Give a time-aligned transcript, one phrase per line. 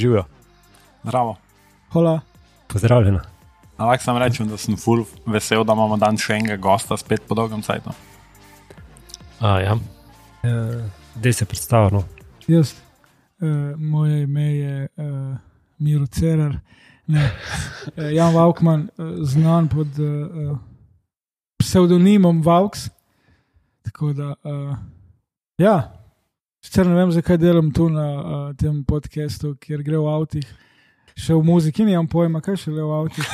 [0.00, 0.24] Živijo.
[1.04, 1.36] Zdravo.
[1.92, 2.20] Hvala.
[2.68, 3.20] Pozdravljena.
[3.78, 7.34] Lahko sem rečem, da sem full vesel, da imamo dan še enega gosta spet po
[7.34, 7.94] dolgem času.
[9.40, 9.76] A, ja.
[11.16, 12.02] Dej se predstavljeno.
[12.48, 12.74] Jaz,
[13.40, 15.38] uh, moje ime je uh,
[15.78, 16.58] Miro Cerar,
[17.06, 17.30] ne,
[17.96, 20.58] uh, Jan Vaukman, uh, znan pod uh,
[21.60, 22.90] psevdonimom Vauks.
[23.82, 24.76] Tako da, uh,
[25.58, 25.92] ja,
[26.60, 30.48] sicer ne vem, zakaj delam tu na uh, tem podkastu, kjer gre v avtih.
[31.20, 33.26] Še v muziki nimam pojma, kaj še le v avtih.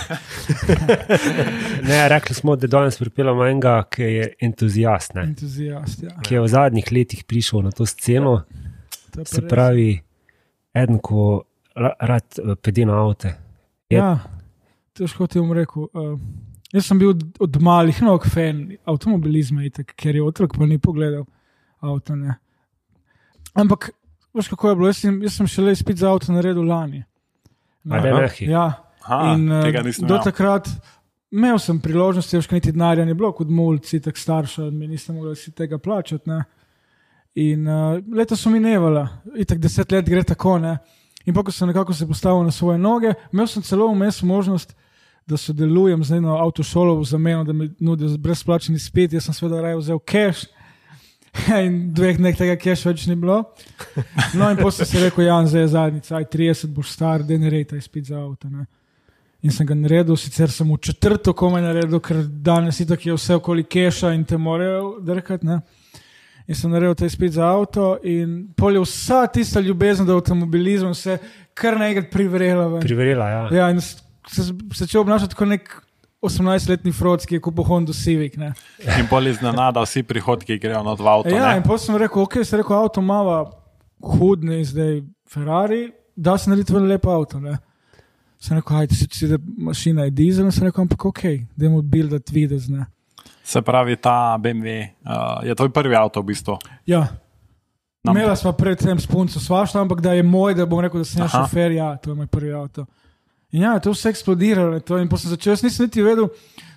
[1.88, 5.14] ne, rekli smo, da danes pripeljemo enega, ki je entuzijast.
[5.14, 5.26] Ne?
[5.30, 6.14] Entuzijast, ja.
[6.24, 8.40] Ki je v zadnjih letih prišel na to sceno.
[9.12, 9.50] To je pa Se res.
[9.50, 9.90] pravi,
[10.74, 11.44] eden, ko
[11.76, 13.34] ra- rad eh, pede na avte.
[13.90, 14.16] Je- Ja,
[14.96, 15.86] težko ti bom rekel.
[15.92, 16.16] Uh,
[16.72, 20.78] jaz sem bil od, od malih nog fan avtomobilizma, itak, ker je otrok pa ni
[20.78, 21.24] pogledal
[21.80, 22.16] avto.
[22.16, 22.34] Ne.
[23.56, 23.90] Ampak,
[24.36, 27.04] veš kako je bilo, jaz sem, jaz sem šele izpit za avto naredil lani.
[27.90, 28.50] A da nehi.
[28.50, 28.66] Ja,
[29.06, 29.48] Aha, in
[29.86, 30.68] nisem do takrat
[31.30, 35.16] imel sem priložnosti, veš, kaj niti denarja ni bilo, kot mulci, tako starša, mi nisem
[35.16, 36.30] mogel si tega plačati.
[36.30, 36.42] Ne.
[37.36, 40.56] In uh, leta so minevala, itak deset let gre tako.
[40.62, 40.78] Ne.
[41.26, 44.76] In pa, ko sem nekako se postavil na svoje noge, imel sem celo vmes možnost,
[45.26, 49.12] da sodelujem z eno avtošolo v zameno, da mi nudijo brezplačni spet.
[49.12, 50.46] Jaz sem seveda raje vzel cash.
[51.66, 53.42] In dveh dneh tega cash več ni bilo.
[54.34, 57.38] No, in potem sem si rekel, Jan, zdaj je zadnjica, aj 30, boš star, da
[57.38, 58.48] ne rejta izpit za avto.
[58.50, 58.66] Ne.
[59.42, 63.36] In sem ga naredil, sicer sem v četrto komaj naredil, ker danes je tako vse
[63.36, 65.46] okoli keša in te morajo drkati.
[65.46, 65.60] ne.
[66.48, 71.18] In sem naredil ta izpit za avto, in polje vsa tista ljubezen do avtomobilizma se
[71.54, 72.68] kar naenkrat privrela.
[72.68, 72.80] ven.
[72.80, 73.42] Priverila, ja.
[73.52, 74.02] Ja, in se
[74.42, 75.68] z- začel obnašati kot nek
[76.24, 78.36] 18-letni frod, ki je kupil Honda Civic.
[78.40, 78.52] Ne.
[78.98, 81.32] In bolj iznenada, vsi prihodki grejo na dva avto.
[81.34, 81.60] Ja, ne?
[81.60, 83.20] in potem sem rekel, ok, sem rekel, avto ima
[84.16, 87.40] hudne, zdaj Ferrari, da se naredi ven lep avto.
[87.42, 87.58] Ne.
[88.40, 91.22] Sem rekel, ajde, si, si da mašina je dizel, sem rekel, ampak ok,
[91.56, 92.70] dajmo buildati videz.
[92.72, 92.88] Ne.
[93.46, 96.58] Se pravi, ta BMW uh, je tvoj prvi avto v bistvu.
[96.88, 97.06] Ja.
[98.06, 101.28] Imela sva predtem s punco svašta, ampak da je moj, da bom rekel, da sem
[101.28, 102.86] šofer, ja, to je moj prvi avto.
[103.54, 104.80] In ja, to vse eksplodiralo.
[104.80, 106.30] To, in potem sem začel, nisem niti vedel,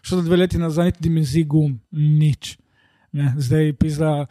[0.05, 2.57] šlo do dve leti nazaj, niti dimenzij gum, nič.
[3.11, 4.27] Ne, zdaj pizda,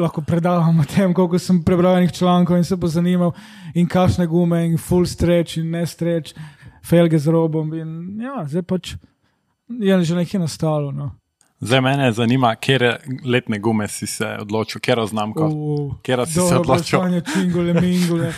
[0.00, 3.34] lahko predavam o tem, koliko sem prebral enih člankov in se bo zanimal,
[3.76, 6.32] in kakšne gume, in full stretch, in ne stretch,
[6.80, 7.74] felge z robom.
[7.76, 8.94] In ja, zdaj pač
[9.68, 10.92] je že nekaj nastalo.
[10.96, 11.12] No.
[11.64, 15.46] Zdaj me zanima, kje letne gume si se odločil, kje znamko.
[15.46, 17.00] Uh, Kjera si se odločil?
[17.34, 18.32] Čingole, mingole.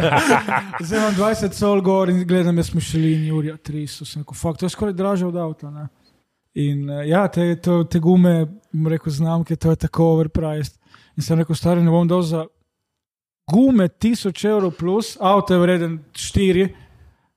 [0.86, 4.04] Zdaj imam 20 sol gor in gledam, jaz smo šli in Jurija 300.
[4.04, 5.70] Sem rekel, fakt, to je skoraj draže od avta.
[5.70, 5.86] Ne?
[6.54, 8.46] In eh, ja, te, to, te gume,
[8.88, 10.74] rekel, znamke, to je tako overpriced.
[11.16, 12.46] In sem rekel, stari ne bom dal za
[13.50, 16.66] gume 1000 evrov plus, avto je vreden 4,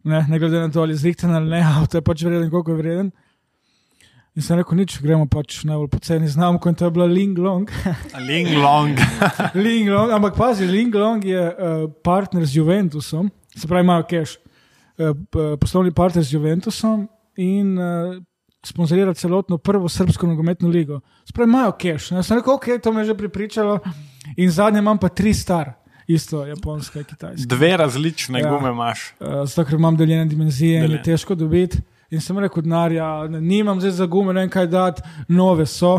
[0.04, 2.72] ne, ne glede na to, ali je zrihten ali ne, avto je pač vreden, koliko
[2.72, 3.12] je vreden.
[4.36, 7.70] In sem rekel, nič, gremo pač najbolj poceni znamko in to je bila Ling Long.
[8.30, 8.98] Ling Long.
[9.66, 14.40] Linglong, ampak pazi, Linglong je uh, partner z Juventusom, se pravi, imajo cash,
[14.98, 15.14] uh,
[15.62, 17.06] poslovni partner z Juventusom
[17.38, 18.18] in uh,
[18.66, 21.04] sponzorira celotno prvo srpsko nogometno ligo.
[21.30, 22.10] Spravi, imajo cash.
[22.18, 22.24] Ne?
[22.26, 23.80] Sem rekel, ok, to me je že pripričalo.
[24.38, 25.76] In zadnje imam pa tri star,
[26.10, 27.46] isto japonska kitajska.
[27.46, 28.50] Dve različne Ja.
[28.50, 29.14] gume imaš.
[29.20, 31.86] Uh, zato, ker imam deljene dimenzije in je težko dobiti.
[32.14, 33.08] In sem rekel, denarja,
[33.42, 35.02] nimam zdaj za gume, ne vem kaj dati,
[35.34, 35.96] nove so.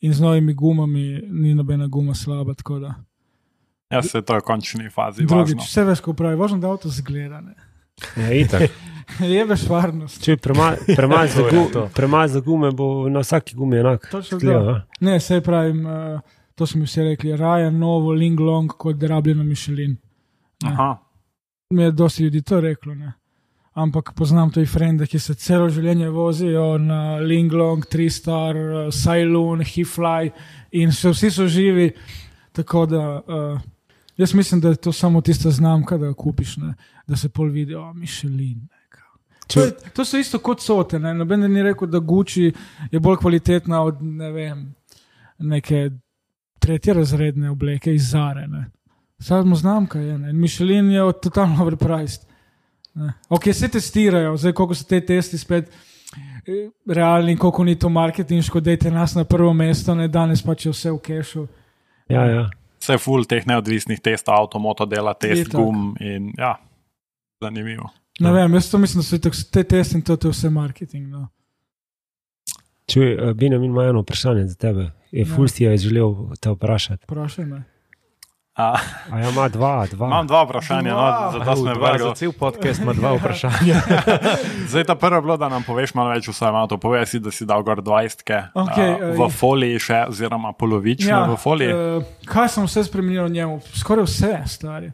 [0.00, 2.54] In z novimi gumami ni nobena guma slaba.
[2.54, 2.94] tako da.
[3.90, 5.24] Ja, se to je v končni fazi.
[5.24, 5.62] Drugič, važno.
[5.64, 7.40] vse veš, ko pravi, važno, da avto zgleda.
[7.40, 7.54] ne.
[8.16, 8.70] ja itak.
[9.20, 10.18] Je veš varnost.
[10.24, 11.84] Če prema, premaz za, gu, to.
[11.94, 14.08] premaz za gume, bo na vsaki gumi enak.
[14.10, 14.70] Točno Izgleda, to.
[14.70, 14.80] a?
[15.00, 16.20] Ne, sej pravim, uh,
[16.58, 19.94] to so mi vsi rekli, raje novo Ling Long kot rabljeno Mišelin.
[20.66, 20.96] Aha.
[21.70, 22.94] Mi je dosti ljudi to reklo.
[22.94, 23.12] Ne.
[23.76, 28.86] Ampak poznam tudi frende, ki se celo življenje vozijo na Ling Long, Three Star, uh,
[28.88, 30.30] Cylon, He-Fly
[30.80, 31.90] in še vsi so živi.
[32.56, 33.58] Tako da uh,
[34.16, 36.72] jaz mislim, da je to samo tista znamka, da jo kupiš, ne,
[37.06, 38.64] da se pol vidi, o Mišelin.
[39.46, 40.98] To, je, to so isto kot sote.
[40.98, 41.12] Ne?
[41.14, 42.48] Noben ni rekel, da Gucci
[42.90, 44.64] je bolj kvalitetna od ne vem,
[45.38, 45.90] neke
[46.58, 48.46] tretje razredne obleke iz Zare.
[48.48, 48.64] Ne?
[49.22, 50.18] Samo znamka je.
[50.18, 50.30] Ne?
[50.30, 52.26] In Mišelin je totalno overpriced.
[52.96, 53.12] Ne?
[53.28, 55.68] Ok, se testirajo, zdaj koliko so te testi spet.
[56.46, 60.66] eh, Realni, koliko ni to marketinško, da je nas na prvo mesto, ne danes pač
[60.66, 61.46] vse v kešu.
[62.08, 62.44] Ja, ja.
[62.80, 65.54] Vse je full teh neodvisnih testov, avtomoto dela, test Itak.
[65.54, 66.54] gum in ja,
[67.42, 67.90] zanimivo.
[68.20, 68.32] Ne Ja.
[68.34, 71.08] vem, jaz to mislim, da so itak te testi in to, to je vse marketing.
[71.08, 71.28] No.
[72.86, 74.90] Čuj, eh, Benjamin ima eno vprašanje za tebe.
[75.12, 75.26] Je Ja.
[75.26, 77.04] Fulsi je želel te vprašati.
[77.04, 77.62] Vprašaj me.
[78.56, 78.72] A,
[79.12, 80.06] A ja, ima dva, dva.
[80.06, 81.10] imam dva vprašanja, Dva.
[81.22, 82.08] no, zato sem vrgel.
[82.08, 83.76] za cel podcast ima dva vprašanja.
[84.66, 86.78] Zdaj ta prvo je bilo, da nam poveš malo več o svojem avtu.
[86.78, 88.24] Povej si, da si dal gor 20
[88.54, 91.68] Okej, uh, v foliji še, oziroma polovično ja, v foliji.
[91.70, 93.60] Uh, kaj sem vse spremenil v njemu?
[93.74, 94.88] Skoraj vse, stari.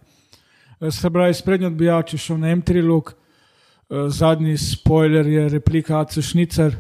[0.81, 6.01] Eh, Se pravi, sprednji odbijač je šel na M3 luk, eh, zadnji spoiler je replika
[6.01, 6.75] AC Šnicer.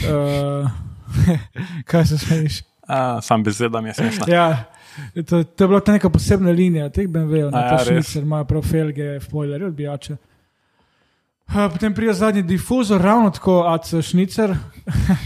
[0.00, 0.70] Uh,
[1.84, 2.62] kaj se smejiš?
[2.82, 4.24] uh, sam beseda mi je smešna.
[4.28, 4.64] Ja,
[5.26, 8.06] to, to je bila ta neka posebna linija teh BMW-jev, A na ja, ta res?
[8.06, 10.16] Šnicer imajo prav felge, spoilerje, odbijače.
[11.72, 14.56] Potem pride zadnji difuzor, ravno tako AC Šnicer.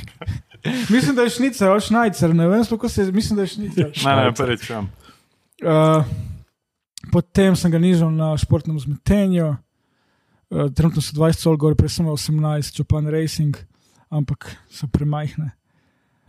[0.95, 3.91] mislim, da je Šnicer, ali Šnajcer, ne vem, kako se mislim, da je Šnicer.
[4.05, 4.91] Ne, ne, prvič čujem.
[5.63, 6.05] Uh,
[7.13, 12.07] potem sem ga nižal na športnem zmetenju, uh, trenutno so 20 sol, gor, prej sem
[12.07, 13.59] imel 18, Japan Racing,
[14.11, 15.51] ampak so premajhne.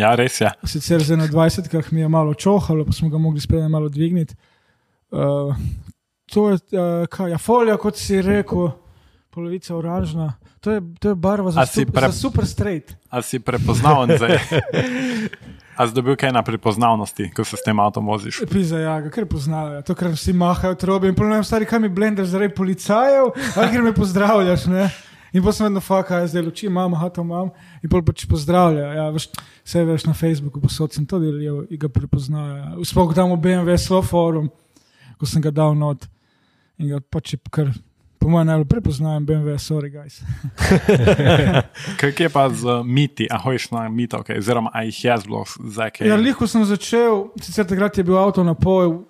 [0.01, 0.49] Ja, res je.
[0.65, 3.89] Sicer zdaj na 20, kah mi je malo čohalo, pa smo ga mogli spet malo
[3.89, 4.35] dvigniti.
[5.13, 5.53] Uh,
[6.33, 8.71] to je, uh, kaj, ja, folija, kot si rekel,
[9.33, 10.33] polovica oranžna.
[10.63, 12.95] To je, to je barva za, sup, pre- za super straight.
[13.09, 14.39] A si prepoznaven zdaj?
[15.77, 18.43] A si dobil kaj na prepoznavnosti, ko se s tem avtom voziš?
[18.45, 19.81] Pisa, ja, ga kar poznajo.
[19.81, 21.09] To, kar vsi mahajo, trobi.
[21.09, 24.67] In ponovim, stari, kaj mi blender zaradi policajev, ali ker me pozdravljaš.
[24.69, 24.85] Ne?
[25.33, 27.49] In pa sem vedno faka, jaz zdaj luči, imam, aha, to imam.
[27.81, 28.89] In pol pač pozdravlja.
[28.99, 29.31] Ja, veš,
[29.65, 32.59] vse veš na Facebooku, posod sem to delil in ga prepoznajo.
[32.59, 32.73] Ja.
[32.85, 34.51] Sploh tam v BMW slow forum,
[35.17, 36.05] ko sem ga dal not.
[36.77, 37.71] In ga pač je kar,
[38.21, 40.21] po mojem, najbolj prepoznajem BMW, sorry guys.
[41.99, 45.41] Kaj je pa z miti, a hojiš na mito, okay, oziroma a jih je zelo
[45.49, 46.07] zdaj kaj?
[46.13, 49.01] Ja, liho sem začel, sicer takrat je bil avto na pol,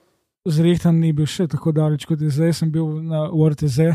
[0.48, 3.92] zrihtan ni bil še tako daleč kot je zdaj, sem bil na URTZ.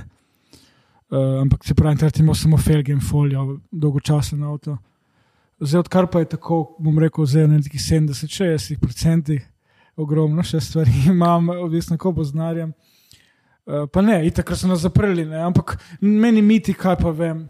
[1.09, 4.77] Uh, ampak se pravi, takrat imel samo felge in folijo, dolgočasen avto.
[5.61, 9.39] Zdaj, odkar pa je tako, bom rekel, zdaj na nekih 70-60%,
[9.97, 12.75] ogromno še stvari imam, odvisno kako poznarjam.
[13.65, 17.47] Uh, pa ne, itak so nas zaprli, ne, ampak meni miti, kaj pa vem.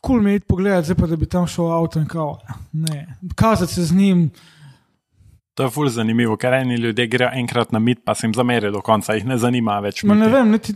[0.00, 2.38] Kul cool mi je iti pogledat, zdaj pa da bi tam šel avto in kao.
[2.72, 3.04] Ne,
[3.36, 4.30] kazati se z njim.
[5.58, 8.70] To je fulj zanimivo, ker eni ljudje grejo enkrat na mit, pa se jim zamerijo
[8.72, 10.04] do konca, jih ne zanima več.
[10.06, 10.74] Ma, ne, vem, niti,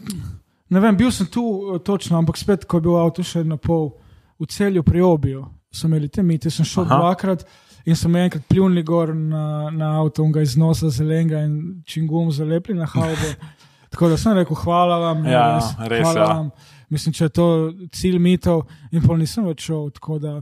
[0.72, 1.42] ne vem, bil sem tu
[1.74, 3.92] eh, točno, ampak spet, ko je bil avto še na pol
[4.40, 6.50] v celju pri obiju, so imeli te miti.
[6.50, 6.98] Sem šel Aha.
[6.98, 7.44] Dvakrat
[7.86, 12.30] in so me enkrat pljunili gor na, na avto, ga iz nosa zelenega in čingum
[12.32, 13.34] zalepili na haubo.
[13.92, 15.24] Tako da sem rekel, hvala vam.
[15.28, 16.26] Ja, res, hvala ja.
[16.32, 16.50] vam.
[16.88, 17.46] Mislim, če je to
[17.92, 19.90] cilj mitov, in pol nisem več šel.
[19.92, 20.32] tako Da,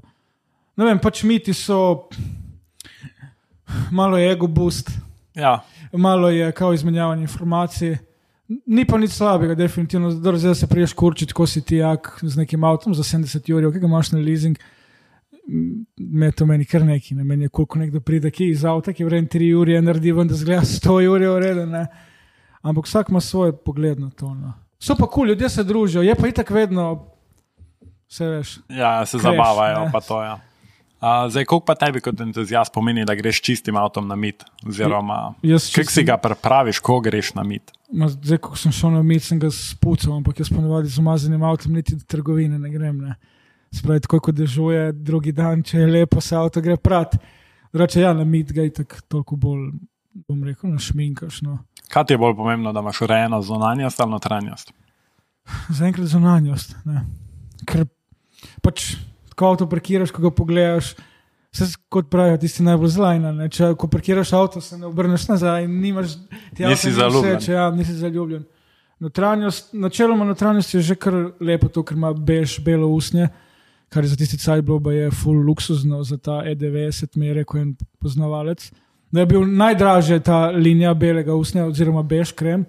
[0.79, 2.09] ne vem, pač miti so,
[3.95, 4.91] malo ego boost,
[5.35, 5.61] Ja,
[5.93, 7.97] malo je kao izmenjavanje informacij.
[8.67, 10.11] Ni pa nič slabega, definitivno.
[10.11, 13.83] Zdaj se priješ kurčiti, ko si ti jak z nekim avtom za 70 ur, ki
[13.83, 14.59] ga imaš na leasing.
[15.97, 19.07] Me to meni kar neki, ne meni je koliko nekdo pride ki iz avta, ki
[19.07, 21.79] vrem 3 ure, naredi ven, da zgleda 100 ur je ureden.
[22.63, 24.35] Ampak vsak ima svoj pogled na to.
[24.35, 24.53] No.
[24.83, 26.91] So pa kul, cool, ljudje se družijo, je pa itak vedno,
[28.11, 28.59] vse veš.
[28.69, 29.91] ja se Crash, zabavajo, ne.
[29.93, 30.29] pa to je.
[30.29, 30.39] Ja.
[31.01, 34.45] A, zdaj, koliko pa tebi kot entuzijast pomeni, da greš čistim avtom na mit?
[34.69, 37.73] Oziroma, Jaz kako si ga prepraviš, ko greš na mit?
[37.93, 41.45] Ma, zdaj, ko sem šel na mit, sem ga spucal, ampak jaz ponovadi z umazanim
[41.49, 43.01] avtom niti do trgovine ne grem.
[43.01, 43.17] Ne.
[43.73, 47.17] Spravi, tako kot dežuje, drugi dan, če je lepo, se avto gre prat.
[47.73, 49.67] Drugače, ja, na mit ga je tako toliko bolj,
[50.29, 51.41] bom rekel, našminkaš.
[51.47, 51.63] No.
[51.89, 54.75] Kaj ti je bolj pomembno, da imaš urejeno zunanjost ali notranjost?
[55.79, 56.77] Zaenkrat zunanjost.
[56.85, 57.07] Ne.
[57.65, 57.87] Ker
[58.61, 58.93] pač,
[59.41, 60.95] ko avto parkiraš, ko ga pogledaš.
[61.51, 63.49] Vse kot pravijo, tisti najbolj zlajna.
[63.51, 66.15] Če ko parkiraš avto, se ne obrneš nazaj, nimaš
[66.55, 67.39] ti avto Nisi ni zaljubljen.
[67.41, 68.45] Všeč, ja, nisi zaljubljen.
[69.01, 73.31] Notranjost, načeloma notranjost je že kar lepo, to, ker ima bež, belo usnje,
[73.89, 77.75] kar je za tisti cajtbloba je full luksuzno, za ta E90, mi je rekel en
[77.99, 78.69] poznavalec.
[79.11, 82.69] Da je bil najdražje ta linija belega usnja, oziroma bež krem.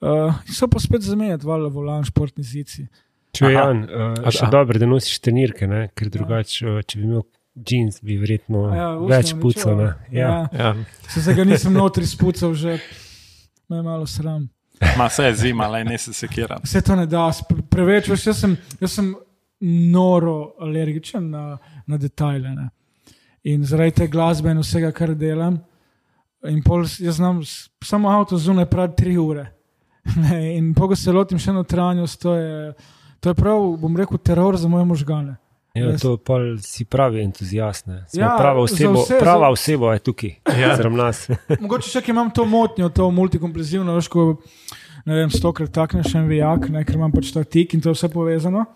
[0.00, 2.88] Uh, so pa spet zamenjati, valjda, volan, športni zici.
[3.34, 3.52] Če je.
[3.56, 5.88] Jan, uh, A- še a- dobro, da nosiš trenirke, ne?
[5.94, 7.22] ker drugače, uh, če bi imel
[7.54, 9.76] džins, bi verjetno Ja, ja, več pucal.
[9.78, 9.88] ne.
[10.10, 10.28] Ja.
[10.28, 10.48] Ja.
[10.52, 10.74] Ja.
[11.10, 12.78] Se zdaj nisem notri spucal, že
[13.70, 14.48] me je malo sram.
[14.98, 16.58] Ma vse je zima, le ne se sekira.
[16.64, 17.28] Vse to ne da,
[17.70, 18.08] preveč.
[18.10, 19.12] Veš, jaz, sem, jaz sem
[19.92, 22.50] noro alergičen na, na detajle.
[22.54, 22.68] Ne.
[23.44, 25.60] In zaradi te glasbe in vsega, kar delam,
[26.48, 27.38] in pol, jaz znam
[27.84, 29.46] samo avto zunaj prav tri ure.
[30.20, 32.74] Ne, in pogo se lotim še notranjost, to je,
[33.24, 35.36] to je prav, bom rekel, teror za moje možgane.
[35.74, 36.02] Ja, Res.
[36.02, 37.88] to pa si pravi entuzijast.
[38.12, 40.76] Ja, prava osebo, vse, prava za- oseba je tukaj, Ja.
[40.76, 41.24] zraven nas.
[41.62, 44.26] Mogoče še, imam to motnjo, to multikomplezivno, veš, ko
[45.02, 48.08] vem, stokrat takneš en vijak, ne, ker imam pač ta tik in to je vse
[48.08, 48.68] povezano.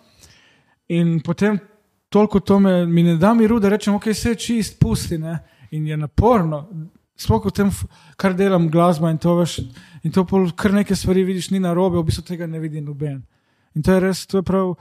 [0.89, 1.61] In potem
[2.09, 5.21] toliko to me, mi ne da miru, da rečem, ok, vse je čist, pusti.
[5.21, 5.39] Ne.
[5.71, 6.65] In je naporno,
[7.15, 7.71] sploh v tem,
[8.17, 9.59] kar delam, glasba in to veš.
[10.03, 12.81] In to pol kar nekaj stvari vidiš, ni na robe, v bistvu tega ne vidi
[12.81, 13.21] noben.
[13.79, 14.75] In to je res, to je prav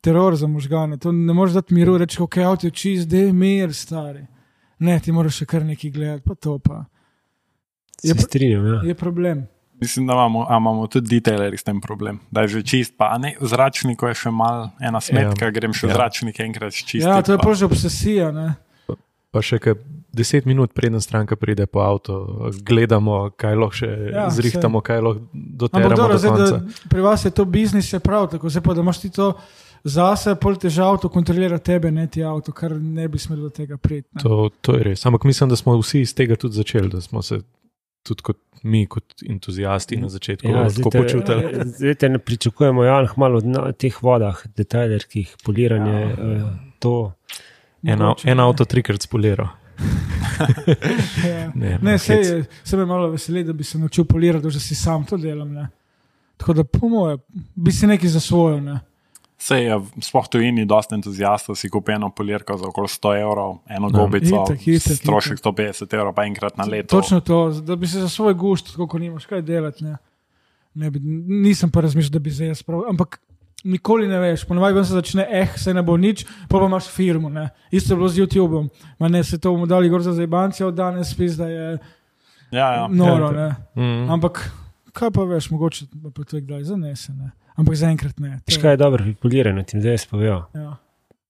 [0.00, 0.96] teror za možgane.
[0.96, 4.24] To ne moreš dati miru, reči, ok, avto je čist, da je mir, stari.
[4.80, 6.86] Ne, ti moraš še kar nekaj gledati, pa to pa.
[8.00, 8.64] Je pa- strinjam.
[8.66, 8.78] Ja.
[8.82, 9.44] Je problem.
[9.76, 12.96] Mislim, da imamo, a imamo tudi detailerji s tem problem, da je že čist.
[12.96, 15.50] Pa, a ne, v zračniku je še mal ena smetka, ja.
[15.50, 15.94] grem še v Ja.
[15.94, 17.00] zračnik enkrat čistiti.
[17.00, 18.28] Ja, to je pa- pa že obsesija.
[18.30, 18.56] Ne?
[19.30, 19.76] Pa še kaj
[20.12, 22.16] deset minut, preden stranka pride po avto,
[22.62, 27.00] gledamo, kaj lahko še Ja, ja, zrihtamo, kaj lahko doteramo dobro, do zdaj, da, pri
[27.00, 28.50] vas je to biznis, je prav tako.
[28.50, 29.32] Zdaj pa, da imaš ti to
[29.84, 33.76] zase, pol težav, to kontrolira tebe, ne ti avto, kar ne bi smelo do tega
[33.76, 34.08] priti.
[34.12, 34.22] ne.
[34.22, 35.06] To, to je res.
[35.06, 37.40] Ampak mislim, da smo vsi iz tega tudi začeli, da smo se
[38.02, 41.64] tudi kot mi, kot entuzijasti na začetku Ja, ja, zdaj, tako počutili.
[41.64, 46.00] zdaj te ne pričakujemo, Jan, malo na teh vodah, detajlerskih, poliranje.
[46.18, 46.50] Ja.
[46.78, 47.12] To,
[47.82, 49.46] En, en avto trikrat spoliral.
[49.80, 51.48] Ja.
[51.54, 54.74] Ne, Ne, no, se, se me malo veseli, da bi se naučil polirati, da si
[54.74, 55.52] sam to delam.
[55.52, 55.68] Ne.
[56.36, 57.18] Tako da, po mojem,
[57.54, 58.62] bi si nekaj zasvojil.
[58.64, 58.78] Ne.
[59.40, 63.88] Sej je sploh tujini, dosta entuzijastov si kupi eno polirko za okoli 100 evrov, eno
[63.90, 65.54] gobico, Itak, itak, strošek itak.
[65.54, 67.00] 150 evrov, pa enkrat na leto.
[67.00, 69.84] Točno to, da bi se za svoj gust, tako kot nimaš kaj delati.
[69.84, 69.96] Ne.
[70.74, 71.00] Ne bi,
[71.44, 72.84] nisem pa razmišljal, da bi se jaz prav.
[72.88, 73.20] Ampak
[73.64, 77.28] nikoli ne veš, ponovadi se začne, eh, se ne bo nič, pa pa imaš firmo.
[77.28, 77.48] Ne.
[77.70, 80.74] Isto je bilo z YouTubeom, Ma ne se to bomo dali gor za zajbance, od
[80.74, 81.78] danes spis, da je
[82.50, 82.88] Ja, ja.
[82.88, 83.30] noro.
[83.30, 83.54] Ne.
[83.76, 84.10] Mm.
[84.10, 84.50] Ampak
[84.92, 87.12] kaj pa veš, mogoče pa to kdaj zanese.
[87.12, 87.30] Ne.
[87.56, 88.40] Ampak zaenkrat ne.
[88.48, 90.44] Veš kaj je dobro pri poliranju, ti zdaj spovejo.
[90.54, 90.76] Ja.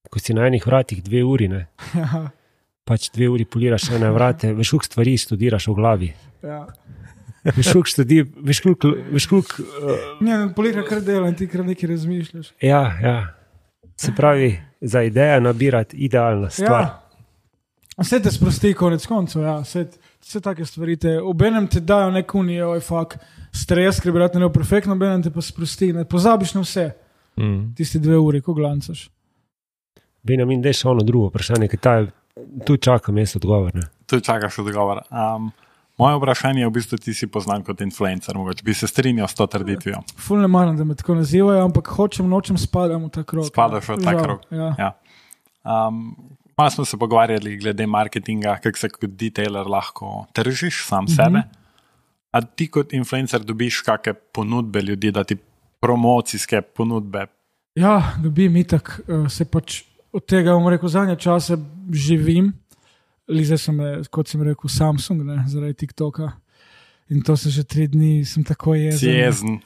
[0.09, 2.29] Ko si na enih vratih dve uri, ne, Ja.
[2.83, 6.09] pač dve uri poliraš ene vrate, veš, koliko stvari študiraš v glavi.
[6.43, 6.65] Ja.
[7.43, 8.91] Veš, koliko študi, veš, koliko.
[9.11, 12.51] Veš, koliko uh, Ne, polika kar dela in ti kar nekaj razmišljaš.
[12.61, 13.15] ja, ja.
[13.97, 16.81] Se pravi, za idejo nabirati idealna stvar.
[16.81, 17.01] Ja.
[17.97, 19.41] Vse te sprosti, konec koncev.
[19.41, 19.59] Ja.
[19.59, 19.83] Vse,
[20.19, 23.13] vse take stvari te, obenem ti dajo neko unijo, oj, fuk,
[23.53, 25.91] stres, ker bi rad naredil perfektno, obenem te pa sprosti.
[25.93, 26.05] Ne.
[26.05, 26.91] Pozabiš na vse,
[27.37, 27.73] Mm.
[27.75, 29.05] tiste dve uri, ko glancaš.
[30.23, 31.93] Benjamin, dej še ono drugo vprašanje, ki ta,
[32.67, 33.71] tu čakam jaz odgovor.
[33.75, 33.85] Ne.
[34.05, 34.99] Tu čakaš odgovor.
[35.09, 35.47] Um,
[36.01, 39.37] moje vprašanje je v bistvu, ti si poznan kot influencer, mogoče bi se strinjal s
[39.37, 40.01] to trditvijo.
[40.17, 43.45] Ful ne maram, da me tako nazivajo, ampak hočem, nočem spadam v ta krog.
[43.45, 44.39] Spadaš v ta Žal, krog.
[44.49, 44.69] Ja.
[44.79, 44.89] Ja.
[45.61, 46.15] Um,
[46.57, 51.13] malo smo se pogovarjali glede marketinga, kako se kot detailer lahko tržiš sam Mhm.
[51.13, 51.43] sebe.
[52.31, 55.37] A ti kot influencer dobiš kakšne ponudbe ljudi, da ti
[55.81, 57.25] promocijske ponudbe.
[57.75, 61.57] Ja, dobim itak, uh, se pač od tega, bom rekel, zadnje čase
[61.91, 62.53] živim.
[63.31, 66.31] Lize sem, eh, kot sem rekel, Samsung, ne, zaradi TikToka.
[67.11, 69.09] In to se že tri dni, sem tako jezen.
[69.09, 69.59] Jezen.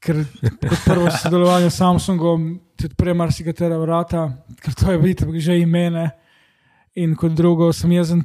[0.00, 0.22] Ker
[0.68, 2.46] kot prvo sodelovanje s Samsungom
[2.76, 4.30] ti odpre marsikatera vrata,
[4.62, 6.10] ker to je videti, že imene.
[6.96, 8.22] In kot drugo, sem jezen,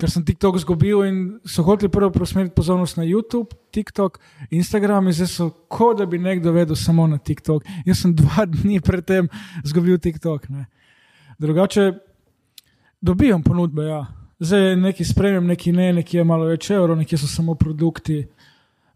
[0.00, 4.18] ker sem TikTok izgubil in so hoteli prvo preusmeriti pozornost na YouTube, TikTok,
[4.50, 7.62] Instagram in zdaj so, kot da bi nekdo vedel samo na TikTok.
[7.86, 9.30] Jaz sem dva dni predtem
[9.62, 10.48] izgubil TikTok.
[10.50, 10.66] Ne.
[11.38, 11.92] Drugače,
[13.00, 14.02] dobivam ponudbe, ja.
[14.40, 18.22] Zdaj nekaj spremem, nekaj ne, nekaj je malo več evrov, nekaj so samo produkti.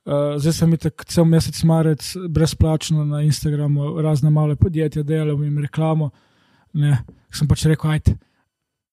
[0.04, 5.58] Uh, zdaj sem tako cel mesec marec brezplačno na Instagramu razne male podjetja, delam jim
[5.64, 6.10] reklamo.
[6.72, 6.98] Ne,
[7.32, 8.16] sem pač rekel, ajde.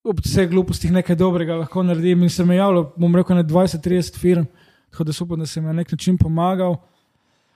[0.03, 4.19] Ob vseh glupostih nekaj dobrega lahko naredim in se me javlja, bom rekel, na 20-30
[4.19, 4.47] firm,
[4.91, 6.77] tako da upam, da sem na nek način pomagal.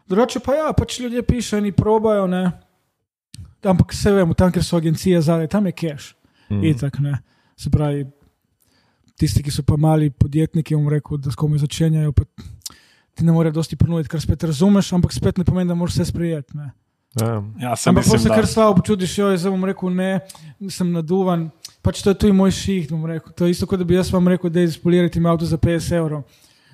[0.07, 2.43] Drugače pa ja, pač ljudje pišejo in probajo, ne.
[3.65, 6.13] Ampak vse vemo, tam, ker so agencije zadaj, tam je cash.
[6.49, 6.63] Mm.
[6.69, 7.17] Itak, ne.
[7.57, 8.05] Se pravi,
[9.19, 12.25] tisti, ki so pa mali podjetniki, bom rekel, da s komi začenjajo, pa
[13.15, 16.09] ti ne morejo dosti ponuditi, kar spet razumeš, ampak spet ne pomeni, da moraš vse
[16.11, 16.57] sprejeti.
[16.57, 16.71] Ne.
[17.21, 17.43] Ja.
[17.59, 20.19] Ja, se Ampak pa mislim, se kar slabo počutiš, jo, zdaj bom rekel, ne,
[20.69, 21.47] sem naduvan.
[21.85, 23.31] Pač to je tudi moj ših, bom rekel.
[23.37, 25.95] To je isto, kot da bi jaz vam rekel, da izpolirate mi avto za 50
[25.95, 26.25] evrov.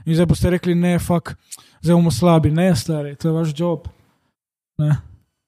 [0.06, 1.36] In zdaj boste rekli, ne, fuk,
[1.84, 3.86] zdaj bomo slabi, ne, stari, to je vaš job.
[4.82, 4.98] Ne.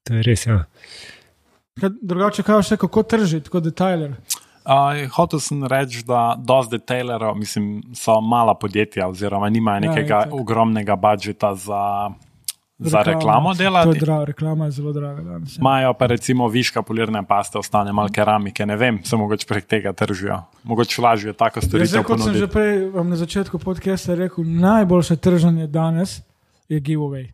[0.06, 0.60] To je res, ja.
[1.80, 4.14] Kaj, drugače, kaj še, kako tržiti, kot detajler.
[4.66, 4.72] Uh,
[5.12, 10.34] hotel sem reči, da dosti detailerov, mislim, so mala podjetja, oziroma nimajo Ja, nekega itak.
[10.34, 12.10] ogromnega budžeta za,
[12.80, 14.00] za reklamo To je delati.
[14.00, 15.52] drago, reklama je zelo draga danes.
[15.52, 15.60] ja.
[15.60, 19.94] Imajo pa recimo viška polirne paste, ostane malo keramike, ne vem, se mogoče prek tega
[19.94, 20.40] tržijo.
[20.64, 22.54] Mogoče lažje tako Ja, storitev zdaj, kot sem že ponuditi.
[22.90, 26.22] prej na začetku podcasta rekel, najboljše trženje danes
[26.70, 27.28] je giveaway.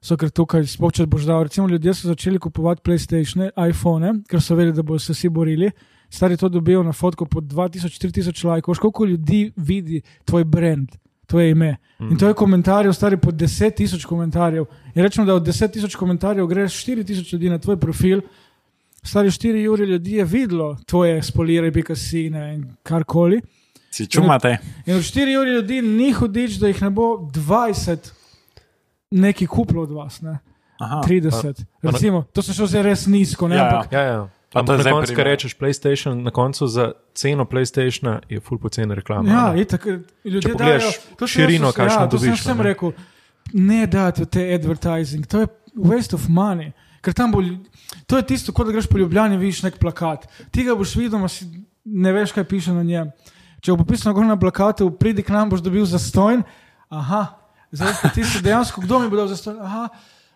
[0.00, 4.40] So, ker tukaj, sploh če boš dal, recimo ljudje so začeli kupovati PlayStation, iPhone, ker
[4.40, 5.68] so vedeli, da bodo se vsi borili.
[6.10, 10.88] Stari to dobijo na fotko po 2000-4000 lajkov, koliko ljudi vidi tvoj brand,
[11.26, 11.76] tvoje ime.
[12.00, 14.64] In to je komentarjev, stari po 10 tisoč komentarjev.
[14.94, 18.20] In rečemo, da od 10 tisoč komentarjev greš 4 tisoč ljudi na tvoj profil,
[19.02, 23.40] stari 4 ure ljudi je videlo tvoje spolire, pikasine in karkoli.
[23.90, 24.56] Si čumate?
[24.86, 28.10] In od 4 uri ljudi ni hudič, da jih ne bo 20
[29.12, 30.38] neki kupilo od vas, ne?
[30.78, 31.00] Aha.
[31.00, 31.30] 30.
[31.82, 33.56] pa- Recimo, to se še zdaj res nizko, ne?
[33.56, 33.68] Ja, ja.
[33.70, 34.28] Ampak, Ja, ja.
[34.54, 39.30] Ampak na koncu, kar rečeš PlayStation, na koncu za ceno PlayStationa je full poceni reklama.
[39.30, 39.62] Ja, ne?
[39.62, 39.86] itak,
[40.24, 42.62] ljudje Če pogledaš dajo- to sem širino, jaz- kakšno ja, sem dobiš, vsem ne.
[42.64, 42.92] rekel,
[43.52, 46.72] ne dati te advertising, to je waste of money.
[47.00, 47.40] Ker tam bo,
[48.06, 50.26] to je tisto, kot da greš po Ljubljani, vidiš nek plakat.
[50.50, 51.46] Ti ga boš videl, si
[51.84, 53.10] ne veš, kaj piše na njem.
[53.60, 56.42] Če bo pisano gor na plakatu, pridi k nam, boš dobil zastojn.
[56.90, 57.38] Aha,
[57.72, 59.56] zdaj ti si dejansko, kdo mi bo dal zastojn?
[59.62, 59.88] Aha,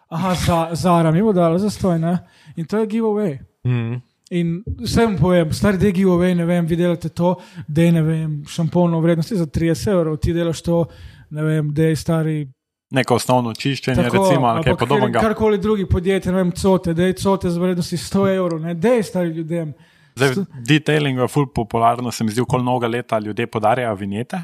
[0.08, 2.00] aha za, Zara mi bo dala zastojn.
[2.00, 2.18] Ne?
[2.56, 3.38] In to je giveaway.
[3.66, 4.00] Mm.
[4.30, 7.34] In vsem povem, stari dej giveaway, ne vem, vi delate to,
[7.68, 10.86] da je ne vem, šampono vrednosti za 30 evrov, ti delaš to,
[11.30, 12.48] ne vem, da je stari.
[12.90, 15.18] Neko osnovno čiščenje, recimo, ali kaj podobnega.
[15.18, 18.74] kar- Karkoli drugi podjetje, ne vem, cote, da je cote z vrednosti 100 evrov, ne,
[18.74, 19.72] da je stari ljudem.
[20.16, 24.36] Zdaj, detailing je ful popularno, se mi zdi, koliko mnogo leta ljudje podarjajo vinjete.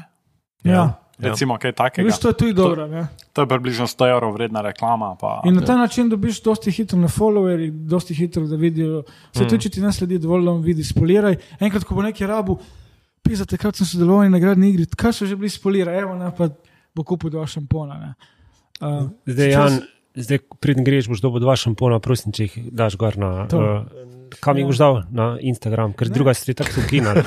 [0.63, 0.73] Ja.
[0.73, 1.01] Ja.
[1.21, 2.07] Recimo, kaj takega.
[2.07, 2.87] Veš, to je tudi dobro.
[2.87, 3.07] Ne?
[3.33, 5.15] To je približno 100 evrov vredna reklama.
[5.19, 9.03] Pa, In na ta način dobiš dosti hitro na followerji, dosti hitro, da vidijo.
[9.33, 11.37] Vse to, če ti ne sledi dovolj, da vidi, spoliraj.
[11.59, 12.57] Enkrat, ko bo nekaj rabu,
[13.23, 16.49] pisate, kaj sem sodeloval na nagradni igri, kaj so že bili spoliraj, evo, ne, pa
[16.95, 17.99] bo kupil dva šampona.
[18.01, 18.13] ne.
[18.81, 19.81] Uh, Zdaj, Jan,
[20.17, 23.45] zdaj pridem greš, boš dobil dva šampona, prosim, če jih daš gor na.
[23.53, 23.61] To.
[23.61, 24.67] Uh, kam jih Ja.
[24.67, 26.13] boš dal na Instagram, ker Ne.
[26.13, 27.13] druga stvar je tako ukina.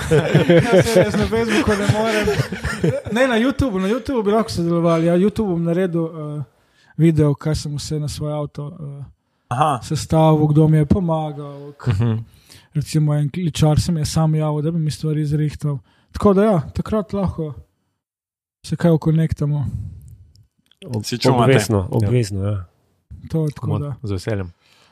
[0.48, 2.26] Ja, se jaz na Facebooku ne morem.
[3.12, 5.06] Ne, na YouTubu, na YouTubu bi lahko sodelovali.
[5.06, 6.42] Ja, YouTube bom naredil uh,
[6.96, 9.04] video, kaj sem vse na svoj avto uh,
[9.48, 11.72] Aha, sestavil, kdo mi je pomagal.
[11.74, 12.18] K, Mhm.
[12.74, 15.78] recimo, en kličar se mi je sam javil, da bi mi stvari zrihtal.
[16.12, 17.54] Tako da, ja, takrat lahko
[18.62, 19.66] se kaj okonektamo.
[21.18, 21.30] Čumate?
[21.42, 22.44] Obvezno, obvezno.
[22.44, 22.64] Ja.
[23.30, 23.94] To je tako.
[24.02, 24.50] Z veseljem.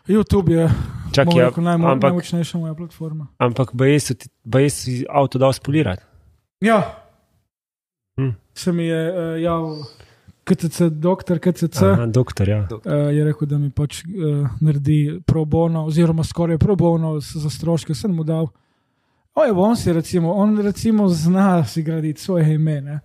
[0.08, 0.68] YouTube je
[1.12, 3.26] Čak, ja, rekel, najmo, ampak, najmočnejša moja platforma.
[3.38, 3.70] ampak
[4.44, 6.02] BS si avto dal spolirati.
[6.60, 6.98] Ja,
[8.16, 8.30] Hm.
[8.54, 9.84] se mi je uh, javil
[10.44, 11.82] KTC, doktor KTC.
[11.82, 12.68] Aha, doktor, ja.
[12.70, 17.50] Uh, je rekel, da mi pač uh, naredi pro bono, oziroma skoraj pro bono za
[17.50, 18.48] stroške, sem mu dal.
[19.34, 22.80] O, je, on si recimo, on recimo zna si graditi svoje ime.
[22.80, 23.00] ne.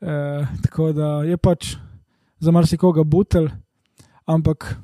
[0.00, 1.76] Uh, tako da je pač
[2.38, 3.48] za marsikoga butel,
[4.26, 4.76] ampak,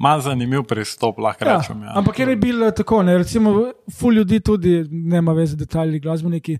[0.00, 1.82] malo zanimiv pristop, lahko ja, rečem.
[1.82, 1.92] Ja.
[2.00, 3.52] ampak je bil eh, tako, ne, recimo,
[3.92, 6.56] ful ljudi tudi, nema veze, detajli, glasbeniki.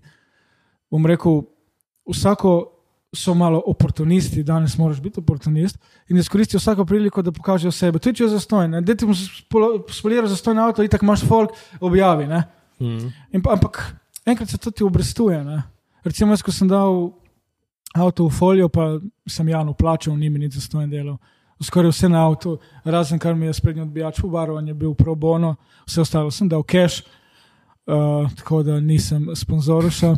[0.91, 1.41] Bom rekel,
[2.05, 2.53] vsako
[3.15, 7.99] so malo oportunisti, danes moraš biti oportunist in izkoristijo vsako priliko, da pokažejo sebe.
[7.99, 9.07] Tudi če je zastojn, da ti
[9.89, 12.27] spoliraš zastojn avto, in tako imaš folk, objavi.
[12.27, 12.43] Ne?
[12.81, 13.09] Mhm.
[13.33, 13.81] In, pa- ampak
[14.25, 15.43] enkrat se to ti obrestuje.
[15.43, 15.63] Ne?
[16.03, 17.09] Recimo, jaz, ko sem dal
[17.95, 21.17] avto v folijo, pa sem Janu plačal, ni mi nič zastojn delal.
[21.61, 25.55] Skoraj vse na avtu, razen kar mi je sprednji odbijač pobarovan, je bil pro bono,
[25.85, 27.03] vse ostalo sem dal cash,
[27.85, 30.15] uh, tako da nisem sponzorša.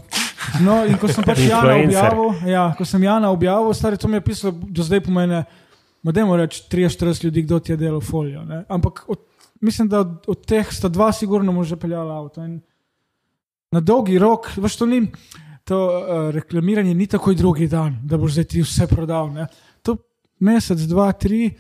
[0.64, 4.20] No, in ko sem pač Jana objavil, ja, ko sem Jana objavil, stari to mi
[4.20, 5.44] je pisalo, do zdaj pomeni,
[6.04, 8.44] da moramo reči 30-40 ljudi, kdo ti je delal folijo.
[8.44, 8.64] Ne?
[8.70, 9.20] Ampak od,
[9.62, 12.44] mislim, da od, od teh sta dva, sigurno mu že peljala avto.
[12.44, 12.60] In
[13.72, 15.08] na dolgi rok, veš, to ni.
[15.64, 19.30] To uh, reklamiranje ni takoj drugi dan, da boš zdaj ti vse prodal.
[19.32, 19.48] Ne?
[20.40, 21.52] Mesec, dva, tri,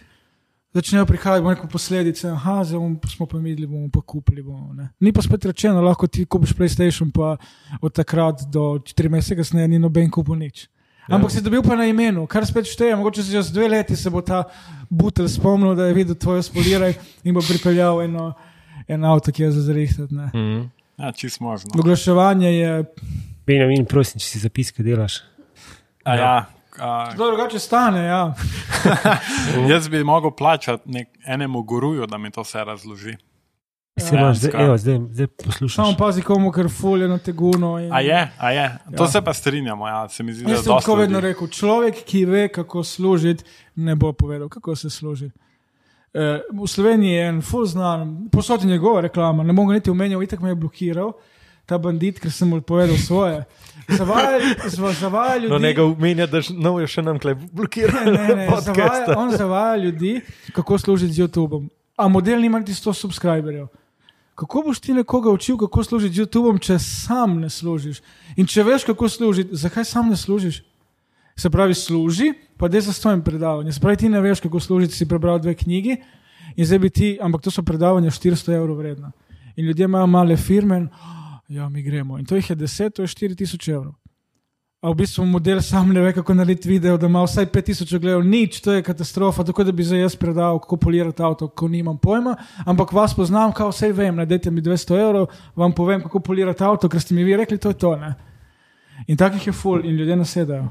[0.73, 2.29] začnejo prihajati neko posledice.
[2.29, 4.41] Aha, zdaj bomo, smo pa videli, bomo pa kupili.
[4.41, 4.89] Bomo, ne.
[4.99, 7.37] ni pa spet rečeno, lahko ti kupiš PlayStation, pa
[7.81, 10.67] od takrat do 4 mesece kasneje ni noben kupil nič.
[11.11, 12.95] Ampak si dobil pa na imenu, kar spet šteje.
[12.95, 14.45] Mogoče se čez dve leti se bo ta
[14.89, 18.33] butel spomnil, da je videl tvoje spoliraj in bo pripeljal eno,
[18.87, 20.15] eno avto, ki je za zrihtati.
[20.15, 20.31] ne.
[20.31, 20.63] Mhm.
[20.97, 21.71] Ja, čist možno.
[21.79, 22.83] Oglaševanje je
[23.47, 25.19] Benjamin, prosim, če si zapiske delaš.
[26.05, 26.45] A, ja,
[26.79, 28.03] a, zelo drugače stane.
[28.03, 28.33] Ja.
[29.69, 33.15] jaz bi mogel plačati nek, enemu guruju, da mi to vse razloži.
[33.99, 35.75] Se Ja, imaš, zdaj, evo, zdaj, zdaj poslušaš.
[35.75, 37.79] Samo pazi, komu kar fulje na teguno.
[37.79, 37.93] In...
[37.93, 38.77] A je, a je.
[38.97, 39.07] To Ja.
[39.07, 39.87] se pa strinjamo.
[39.87, 40.09] Ja.
[40.09, 43.43] Se mi zdi, Jaz sem tako vedno rekel, človek, ki ve, kako služiti,
[43.75, 45.31] ne bo povedal, kako se služi.
[46.13, 50.23] Eh, V Sloveniji je en full znan, posod je njegova reklama, ne mogo niti omenjal,
[50.23, 51.11] itak me je blokiral,
[51.65, 53.43] ta bandit, ker sem mu povedal svoje.
[53.87, 55.53] Zva- zavajali ljudi.
[55.53, 58.05] No, njega umenja, da no, je še nam klej blokiran.
[58.13, 60.21] Ne, ne, zavaja, on zavaja ljudi,
[60.53, 61.69] kako služiti z YouTubeom.
[61.97, 63.67] A model nima niti 100 subscriberjev.
[64.35, 68.01] Kako boš ti nekoga učil, kako služiti z YouTubeom, če sam ne služiš?
[68.35, 70.63] In če veš, kako služiti, zakaj sam ne služiš?
[71.35, 73.71] Se pravi, služi, pa da je za stojim predavanje.
[73.71, 75.97] Se pravi, ti ne veš, kako služiti, si prebral dve knjigi
[76.55, 79.11] in zdaj bi ti, ampak to so predavanja 400 evrov vredna.
[79.55, 81.22] In ljudje imajo male firme in "Oh,
[81.53, 82.17] ja, mi gremo.
[82.19, 83.93] In to jih je 10, to je 4000 evrov.
[84.83, 88.25] A v bistvu model sam ne ve, kako narediti video, da ima vsaj 5000 ogledov,
[88.27, 89.43] nič, to je katastrofa.
[89.47, 92.35] Tako da bi zdaj jaz predal, kako polirati avto, ko nimam pojma.
[92.65, 96.89] Ampak vas poznam, kao vse vem, najdete mi 200 evrov, vam povem, kako polirati avto,
[96.89, 97.95] ker ste mi vi rekli, to je to.
[97.95, 98.13] Ne?
[99.07, 100.67] In takih je full in ljudje nasedajo.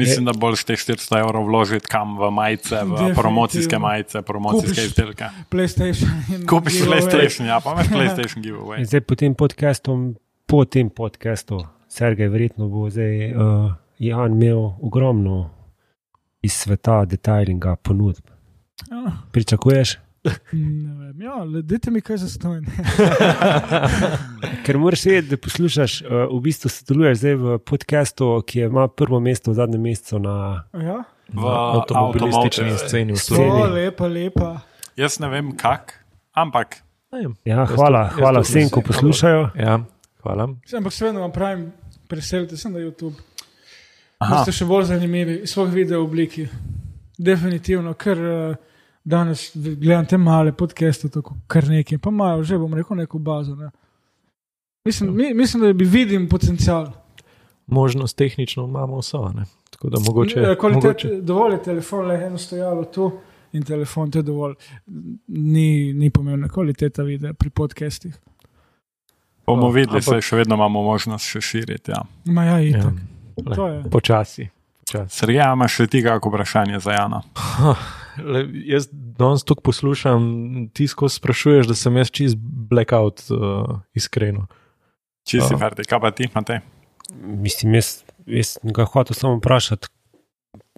[0.00, 4.90] Mislim, da bolj teh 400 evrov vložiti kam v majice, v promocijske majice, promocijske Kupiš
[4.90, 5.30] izdelke.
[5.50, 6.10] PlayStation.
[6.48, 6.80] Kupiš.
[6.86, 8.84] PlayStation, ja, pa imaš PlayStation giveaway.
[8.84, 10.14] zdaj po tem podkastu,
[10.46, 15.50] po tem podkastu, Sergej, verjetno bo zdaj uh, Jan imel ogromno
[16.42, 18.24] iz sveta detajlinga ponudb.
[18.90, 19.98] Ja, Pričakuješ?
[20.52, 22.68] Ne vem, ja, dajte mi kaj za stojno.
[24.64, 29.20] Ker moraš vedeti, da poslušaš, uh, v bistvu sodeluješ zdaj v podkastu, ki ima prvo
[29.20, 30.64] mesto v zadnjem mesecu na.
[30.74, 30.98] Ja,
[31.30, 33.38] V avtomobilistični sceni v Sceni.
[33.38, 33.62] Sloveniji.
[33.62, 34.48] to lepa, lepa.
[34.96, 35.94] Jaz ne vem kak,
[36.32, 36.82] ampak.
[37.12, 39.50] Ja, Jaz hvala, to- jaz hvala to vsem, ko poslušajo.
[39.56, 39.80] Ja,
[40.20, 40.48] hvala.
[40.64, 41.72] Saj, Ampak seveda vam pravim,
[42.08, 43.14] preselite se na YouTube.
[44.18, 44.42] Aha.
[44.42, 46.44] Ste še bolj zanimivi, svoj video obliki.
[47.16, 48.56] Definitivno, ker uh,
[49.04, 53.54] danes gledam te male podcaste, tako kar nekaj, pa imajo že, bom rekel, neko bazo.
[53.54, 53.70] Ne.
[54.84, 56.90] Mislim, mi, mislim, da bi vidim potencial.
[57.66, 59.28] Možnost tehnično imamo vso.
[59.28, 59.44] Ne?
[59.70, 60.40] Tako da mogoče.
[60.40, 63.12] Eh, kvalitet, mogoče dovolj je telefon, le eno stojalo tu
[63.52, 64.54] in telefon, to je dovolj.
[65.28, 68.14] Ni, ni pomembna kvaliteta videa pri podcastih.
[69.46, 71.90] bomo No, videli, ampak- saj še vedno imamo možnost še širiti.
[71.90, 72.02] Ja.
[72.26, 72.92] Ma ja, ja, itak.
[73.46, 73.82] le, To je.
[73.90, 74.48] počasi.
[74.80, 75.14] počasi.
[75.16, 77.22] Sergej, imaš še ti kako vprašanje za Jana?
[78.18, 80.20] Le, jaz danes tukaj poslušam,
[80.74, 84.46] ti skozi sprašuješ, da sem jaz čist blackout, uh, iskreno.
[85.22, 85.58] Če si Aha.
[85.58, 86.60] ferti, kaj pa ti, Matej?
[87.14, 89.88] Mislim, jaz, jaz ga hotel samo vprašati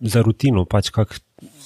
[0.03, 1.15] za rutino, pač kako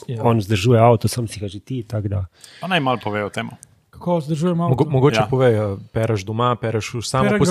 [0.06, 0.22] Ja.
[0.22, 1.82] on vzdržuje avto, sem si ga že ti.
[1.82, 3.48] Pa naj malo pove o tem.
[3.90, 4.90] Kako vzdržujem Mogo, avto?
[4.90, 5.26] mogoče Ja.
[5.26, 7.44] povej, a pereš doma, pereš v samo Perem ga-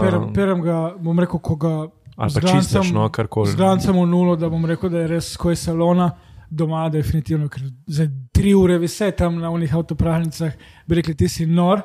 [0.00, 1.74] perem, perem ga, bom rekel, ko ga
[2.16, 3.52] ali pa čistaš, no, karkoli.
[3.52, 6.12] Zglancem v nulo, da bom rekel, da je res skoj salona,
[6.50, 10.52] doma, definitivno, ker za tri ure vise tam na unih avtopravnicah,
[10.86, 11.82] bi rekli, ti si nor,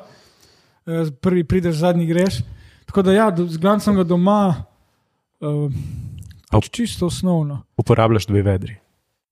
[0.86, 2.40] eh, prvi prideš, zadnji greš.
[2.86, 4.64] Tako da ja, do- z glancem ga doma,
[5.40, 5.72] uh,
[6.50, 7.62] pač čisto osnovno.
[7.76, 8.76] Uporabljaš dve vedri.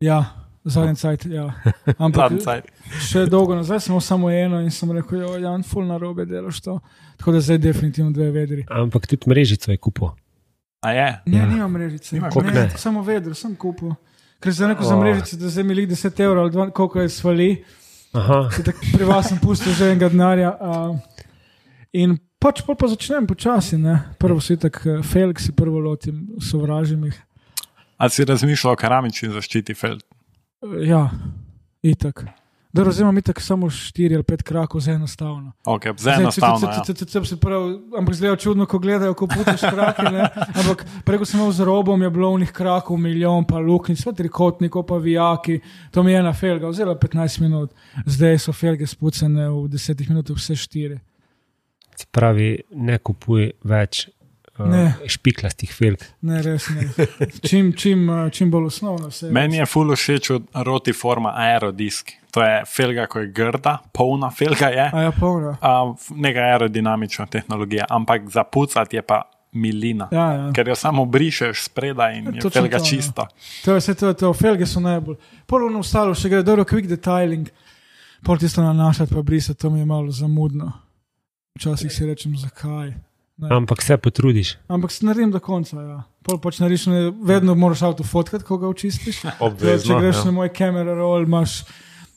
[0.00, 0.24] Ja,
[0.64, 1.52] zadnji cajt, ja.
[1.98, 2.64] Ampak cajt.
[3.00, 6.60] še dolgo nazaj sem samo eno in sem rekel, jo, Jan, full na robe delaš
[6.60, 6.78] to.
[7.16, 8.64] Tako da zdaj definitivno dve vedri.
[8.68, 10.10] Ampak tudi mrežico je kupil.
[10.82, 11.08] A je?
[11.26, 11.44] Ne, Ja.
[11.44, 11.46] ja.
[11.46, 12.16] nimam mrežice.
[12.16, 12.70] Nimaš Koliko ne?
[12.76, 13.92] Samo vedro, sem kupil.
[14.42, 15.00] Ker za neko za Oh.
[15.00, 17.64] mrežice, da zdaj mi lik 10 evrov ali dva, koliko je svali.
[18.12, 20.50] Aha, Se tako Pri vas sem pustil že enega denarja.
[20.60, 20.98] Uh,
[21.92, 23.78] in pač pol pa začnem počasi.
[23.78, 24.02] Ne?
[24.18, 27.16] Prvo si tako, Felix si prvo lotim, sovražim jih.
[27.98, 30.02] A si razmišljal o keramični zaščiti felt?
[30.60, 31.06] Uh, ja,
[31.82, 32.26] itak.
[32.72, 35.52] Da razumem, itak samo 4 ali 5 krakov za enostavno.
[35.64, 36.68] Ok, za enostavno.
[36.68, 36.82] ja.
[37.98, 40.02] Ampak zdaj je čudno, ko gledajo, ko putiš krake.
[40.02, 40.28] ne.
[40.60, 44.12] Ampak preko sem imel z robom, je bilo v njih krakov milijon, pa luknjic, pa
[44.12, 45.60] trikotnikov, pa vijaki.
[45.90, 47.74] To mi je ena felga, vzela 15 minut.
[48.06, 50.98] Zdaj so felge spucene v 10 minutah, vse štiri.
[51.96, 54.08] se pravi, ne kupuj več
[54.58, 54.92] Ne.
[55.08, 56.02] špiklastih felg.
[56.28, 56.84] Ne, res ne.
[57.48, 59.30] Čim, čim, eh, čim bolj osnovno vse.
[59.32, 62.12] Meni je ful všeč od rotiforma aerodisk.
[62.36, 64.88] To je felga, ko je grda, polna felga je.
[64.92, 65.54] A ja, polno.
[65.56, 70.08] Uh, neka aerodinamična tehnologija, ampak za pucati je pa milina.
[70.12, 70.50] Ja, ja.
[70.56, 72.88] Ker jo samo brišeš spredaj in je Točno felga to, ja.
[72.90, 73.26] čista.
[73.64, 75.16] To je vse to, to, felge so najbolj.
[75.46, 77.48] Polovno ostalo še gre, dobro, quick detailing,
[78.24, 80.72] pol tisto nanašati, pa brisati, to mi je malo zamudno.
[81.56, 82.94] Včasih si rečem, zakaj.
[83.36, 83.48] Ne.
[83.56, 84.56] Ampak se potrudiš.
[84.68, 85.80] Ampak se naredim do konca.
[85.80, 86.02] Ja.
[86.22, 89.22] Pol pač narediš, ne, vedno moraš avto fotkati, ko ga očistiš.
[89.46, 89.94] Obvezno.
[89.94, 90.26] Če greš ja.
[90.28, 91.62] na moj kamera roll, imaš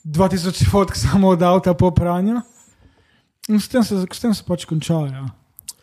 [0.04, 2.42] 2000 fotk samo od avta po pranju.
[3.48, 5.00] In s tem se, s tem se pač konča.
[5.10, 5.26] Ja.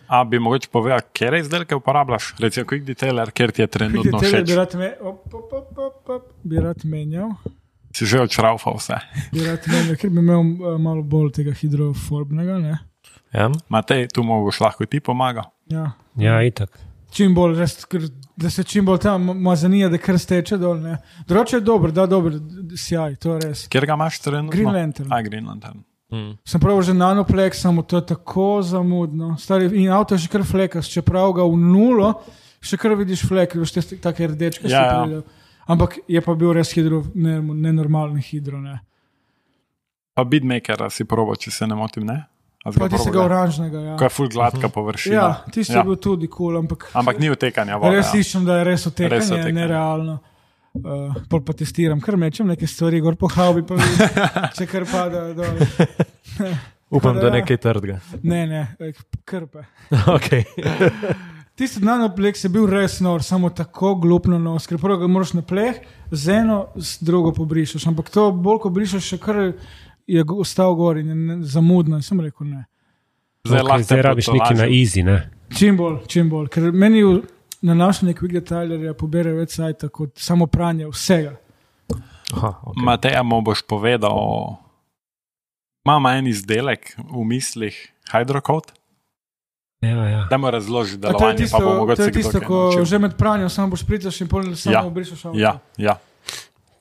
[0.08, 2.34] A bi mogoče povedal, kje izdelke uporabljaš?
[2.39, 4.48] Recimo, Quick Detailer, ker ti je trenutno všeč.
[4.48, 7.32] bi rad, me, op, op, op, op, op, bi rad menjal.
[7.96, 9.00] Si že odšraufal vse.
[9.32, 12.60] Bi rad menjal, ker bi imel uh, malo bolj tega hidroforbnega.
[12.62, 12.78] Ne?
[13.34, 13.50] Ja.
[13.69, 15.43] Matej, tu mogoš lahko ti pomaga.
[15.72, 15.91] Ja.
[16.17, 16.78] Ja, itak.
[17.13, 20.80] Čim bolj, res, ker, da se čim bolj tam mazanija, da kar steče dol.
[20.82, 20.98] ne.
[21.30, 23.67] Drugače je dober, da dober, d- sjaj, to je res.
[23.67, 24.52] Kjer ga imaš trenutno?
[24.52, 25.13] Green Lantern.
[25.13, 25.84] A, Green Lantern.
[26.13, 26.34] Mm.
[26.46, 29.34] Sem prav že nanoplex, samo to je tako zamudno.
[29.38, 32.13] Stari, in avto je že kar flekas, čeprav ga v nulo,
[32.62, 34.69] še kar vidiš flek, veš, te take rdečke.
[34.69, 35.06] Ja, ja.
[35.10, 35.22] Ja,
[35.67, 38.60] Ampak je pa bil res hidro, ne, nenormalni hidro.
[38.62, 38.82] Ne.
[40.13, 42.26] Pa Bitmaker si probo, če se ne motim, ne?
[42.63, 43.28] A si Pa ga tistega probal, ja?
[43.28, 43.80] oranžnega.
[43.82, 45.15] Ja, Ko je full gladka površina.
[45.15, 45.80] ja tisti ja.
[45.80, 47.95] Je bil tudi kul, cool, ampak, Ampak ni utekanja vode.
[47.95, 48.19] res Ja.
[48.19, 49.52] iščem, da je res Res otekanje, otekanje.
[49.54, 50.19] nerealno.
[50.73, 54.08] Uh, pol pa testiram, kar mečem neke stvari, gor po haubi, pa vidim,
[54.58, 55.60] če kar pada dol.
[56.95, 57.34] Upam, da da ja.
[57.41, 57.99] nekaj trdga.
[58.23, 58.93] Ne, ne, eh,
[59.26, 59.65] krpe.
[60.15, 60.43] okay.
[61.56, 65.43] Tisti nanoplex je bil res nor, samo tako glupno nos, ker prvo ga moraš na
[65.45, 65.78] pleh,
[66.12, 67.86] z eno, z drugo pobrišeš.
[67.91, 69.39] Ampak to bolj, ko brišeš, še kar
[70.08, 71.96] je ostal gor in je zamudno.
[71.96, 72.66] In sem rekel ne.
[73.46, 75.04] Zdaj, Okay, lahko zdaj rabiš nekaj na easy.
[75.04, 75.30] Ne?
[75.58, 76.48] Čim bolj, čim bolj.
[76.48, 77.02] Ker meni
[77.62, 81.36] nanašanje quick detailerja pobere več sajta kot samo pranje vsega.
[82.34, 82.84] Aha, okay.
[82.84, 84.56] Mateja, mu boš povedal,
[85.86, 87.76] imamo en izdelek v mislih,
[88.12, 88.74] hydrocode.
[89.84, 90.22] Ja, ja.
[90.30, 92.56] Da mu razloži A to je delovanje, tisto, pa bo to mogoče je tisto ko
[92.63, 92.86] naučil.
[92.86, 94.84] že med pranjem samo boš pričaš in pol samo Ja.
[94.84, 95.24] obrišeš.
[95.36, 96.00] Ja, ja,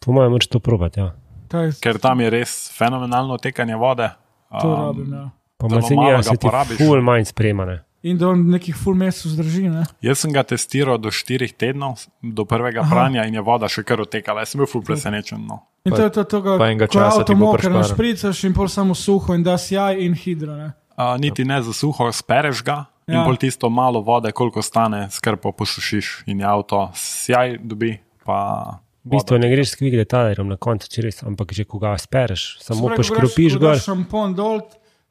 [0.01, 1.01] Po mojem, moraš to probati.
[1.01, 1.15] Ja.
[1.53, 4.09] To je, ker tam je res fenomenalno tekanje vode.
[4.51, 5.29] to Um, rabim, ja.
[5.59, 6.79] Pa masinija malo ga se ti porabiš.
[6.79, 7.83] ful manj spremane.
[8.03, 9.69] In da on nekih full mesecev zdrži.
[9.71, 9.85] Ne?
[10.03, 12.91] Jaz sem ga testiral do 4 tednov, do prvega Aha.
[12.91, 14.43] pranja in je voda še kar otekala.
[14.43, 15.39] Jaz sem bil ful presenečen.
[15.47, 15.61] No.
[15.85, 17.79] In to je to, to ga, ko avto prešparal.
[17.79, 20.57] našpricaš in pol samo suho in da sjaj in hidro.
[20.57, 20.73] Ne?
[20.99, 23.25] Uh, niti ne za suho, spereš ga in Ja.
[23.25, 27.99] pol tisto malo vode, koliko stane, skrpo posušiš in je avto sjaj dobi.
[28.25, 31.79] Pa V bistvu ne greš s kvik detajlerjem na koncu, če res, ampak že ko
[31.79, 33.75] ga spereš, samo poškropiš gor.
[33.77, 34.61] Šampon dol,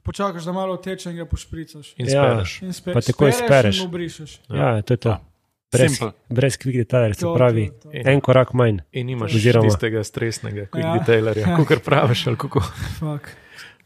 [0.01, 1.93] počakaš, da malo teče in ga pošpricaš.
[1.97, 2.23] In Ja.
[2.23, 2.53] spereš.
[2.61, 3.79] In spe, Pa takoj spereš.
[3.79, 4.31] In obrišeš.
[4.49, 5.09] Ja, to je to.
[5.09, 5.19] Ja.
[5.71, 6.11] Brez, Simple.
[6.29, 7.89] brez kvik detajlerja se pravi to, to.
[7.95, 8.79] en korak manj.
[8.91, 10.87] In nimaš Oziroma- tistega stresnega, quick Ja.
[10.89, 10.99] ja.
[10.99, 12.27] detailerja, kot praviš.
[12.27, 12.59] ali kako.
[12.97, 13.29] Fuck.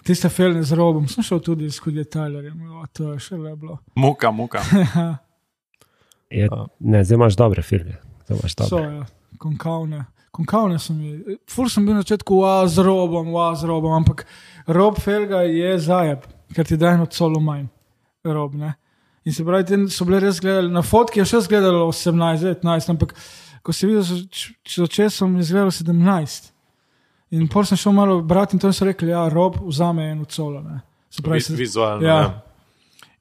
[0.04, 3.78] Tiste felne z robom, sem šel tudi s detajlerjem, o, to je še leblo.
[3.96, 4.62] muka, muka.
[6.30, 7.98] Je, ne, zdaj imaš dobre filme.
[8.26, 8.86] Zdaj imaš so, dobre.
[8.92, 9.06] ja,
[9.40, 10.06] konkavne.
[10.36, 11.38] Konkavne sem jih.
[11.50, 14.26] Ful sem bil na začetku wa z robom, wa z robom, ampak
[14.68, 17.68] rob felga je zajeb, ker ti da eno celo manj.
[18.26, 18.74] Rob, ne.
[19.26, 22.92] In se pravi, te so bile res gledali, na fotki je še zgledalo 18, 19,
[22.94, 23.16] ampak
[23.66, 26.52] ko si videl, če začel sem izgledal 17.
[27.34, 30.62] In pol sem šel malo brati in to so rekli, ja, rob vzame eno celo.
[30.62, 30.84] Ne.
[31.10, 32.06] Se pravi, se, Vizualno.
[32.06, 32.20] Ja.
[32.20, 32.42] Ja.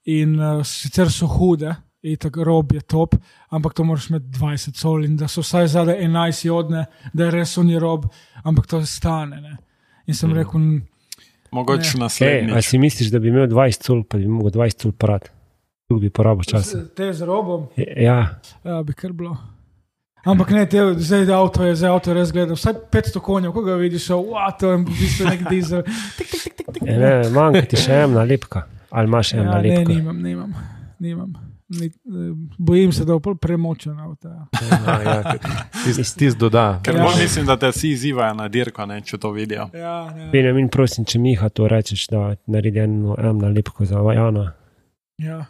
[0.05, 1.73] in uh, sicer so hude,
[2.05, 3.15] in tako rob je top,
[3.49, 7.31] ampak to moraš imeti 20 sol in da so vsaj zadaj 11 jodne, da je
[7.31, 8.05] res oni rob,
[8.43, 9.41] ampak to stane.
[9.41, 9.55] Ne.
[10.05, 10.33] In sem mm.
[10.35, 10.81] rekel, "N-
[11.51, 11.81] Mogoče Ne.
[11.81, 12.61] Ej, a naslednji.
[12.61, 15.29] si misliš, da bi imel 20 cul, pa bi mogel 20 cul parat?
[15.87, 16.75] Tu bi porabil čas.
[16.95, 19.37] te z robom, Ja, ja, bi kar bilo.
[20.25, 23.51] Ampak ne, te, zdaj da avto je, zdaj avto je res gledal, vsaj 500 konjev,
[23.53, 25.83] ko ga vidiš, wow, to je v bistvu nek dizel.
[26.17, 26.83] Tik, tik, tik, tik, tik.
[26.83, 28.65] e, ne, manjka ti še ena lepka.
[28.91, 29.91] Ali imaš eno Ja, ne, lepko?
[29.93, 30.51] nimam, nimam.
[30.99, 31.33] nimam.
[31.79, 31.91] Ni, eh,
[32.57, 34.27] bojim se, da bo pol premočen avto.
[34.27, 34.47] Ja.
[34.85, 35.35] Ja, ja,
[35.85, 36.79] Tisti tis doda.
[36.83, 37.09] Ker Ja.
[37.21, 39.69] mislim, da te vsi izzivajo na dirko, ne, če to vidijo.
[39.73, 40.29] Ja, ja.
[40.31, 44.51] Benjamin, prosim, če Miha to rečeš, da naredi eno eno lepko za Jana,
[45.17, 45.45] ja.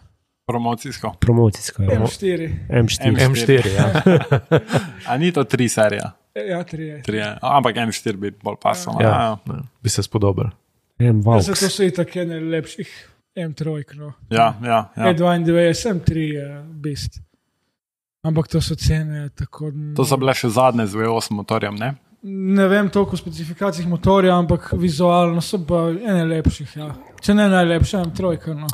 [0.48, 1.14] Promocijsko.
[1.20, 1.84] promocijsko.
[1.84, 2.00] Ja.
[2.00, 3.16] M4, M4.
[3.30, 3.88] M4, ja.
[5.10, 6.02] A ni to tri serije,
[6.36, 7.02] ja, 3.
[7.04, 9.02] tri, ampak M4 bi bolj pasalo.
[9.02, 9.08] ja.
[9.10, 9.38] Ja.
[9.48, 9.62] ja.
[9.84, 10.46] Bi se spodobil.
[11.00, 13.96] M Ja, zato so i tako ene lepših M3.
[13.96, 14.14] No.
[14.30, 15.04] Ja, ja, ja.
[15.14, 15.54] E92,
[15.94, 17.20] M3 je bist.
[18.24, 19.70] Ampak to so cene tako.
[19.96, 21.94] To so bile še zadnje z V8 motorjem, ne?
[22.26, 26.72] Ne vem toliko o specifikacijah motorja, ampak vizualno so pa ene lepših.
[26.76, 26.88] Ja.
[27.22, 28.56] Če ne najlepša, M3.
[28.58, 28.66] No.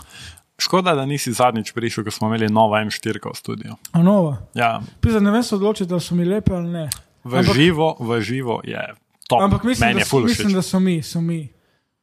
[0.56, 3.76] Škoda, da nisi zadnjič prišel, ko smo imeli novo M4 v studiu.
[3.92, 4.38] A nova.
[4.56, 6.86] Ja, Pisa, ne vem se odločiti, da so mi lepe ali ne.
[7.24, 8.80] v Ampak- živo, v živo je
[9.28, 9.42] top.
[9.42, 11.02] Ampak mislim, Meni da, so, mislim, da so mi.
[11.04, 11.50] So mi.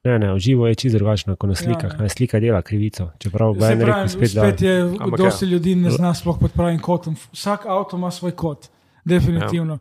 [0.05, 1.93] Ne, ne, v živo je čisto drugačno kot na slikah.
[1.93, 2.09] Ja, Ja, ja.
[2.09, 3.11] Slika dela krivico.
[3.19, 5.51] Čeprav en pravim, rekel spet, spet, je, Ampak dosti ja.
[5.51, 7.17] ljudi ne zna sploh pod pravim kotom.
[7.33, 8.69] Vsak avto ima svoj kot,
[9.05, 9.79] definitivno.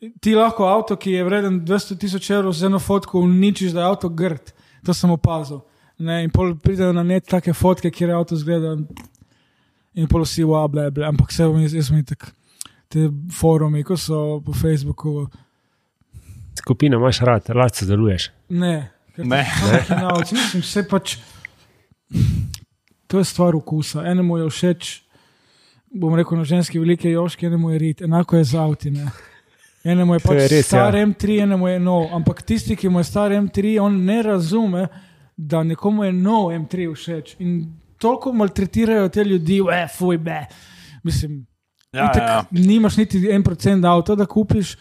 [0.00, 0.10] Ja.
[0.20, 3.86] Ti lahko avto, ki je vreden 200 tisoč evrov, z eno fotko uničiš, da je
[3.86, 4.52] avto grd.
[4.86, 5.60] To sem opazil.
[5.98, 8.76] Ne, in pol pridejo na net take fotke, kjer je avto zgleda
[9.94, 12.32] in pol vsi vable, ampak vse vmi, jaz mi tako.
[12.90, 15.28] Te forumi, ko so po Facebooku,
[16.58, 18.30] skupina imaš rad, rad sodeluješ.
[18.48, 18.90] ne.
[19.24, 19.46] Ne.
[20.02, 20.34] nauči.
[20.34, 21.16] Mislim, vse pač.
[23.06, 24.04] To je stvar okusa.
[24.06, 24.90] Enemu je všeč,
[25.90, 28.90] bom rekel, na ženski velike joške, enemu je rit, enako je z avti.
[28.94, 29.10] Ne?
[29.84, 31.04] Enemu je pač je res, star ja.
[31.06, 32.08] M3, enemu je nov.
[32.14, 34.86] Ampak tisti, ki mu je star M3, on ne razume,
[35.36, 37.36] da nekomu je nov M3 všeč.
[37.40, 37.62] In
[37.98, 40.42] toliko maltretirajo te ljudi, ve, fuj, be.
[41.02, 41.40] Mislim,
[41.92, 42.44] Ja, itak ja, ja.
[42.50, 44.76] nimaš niti en procent avta, da kupiš.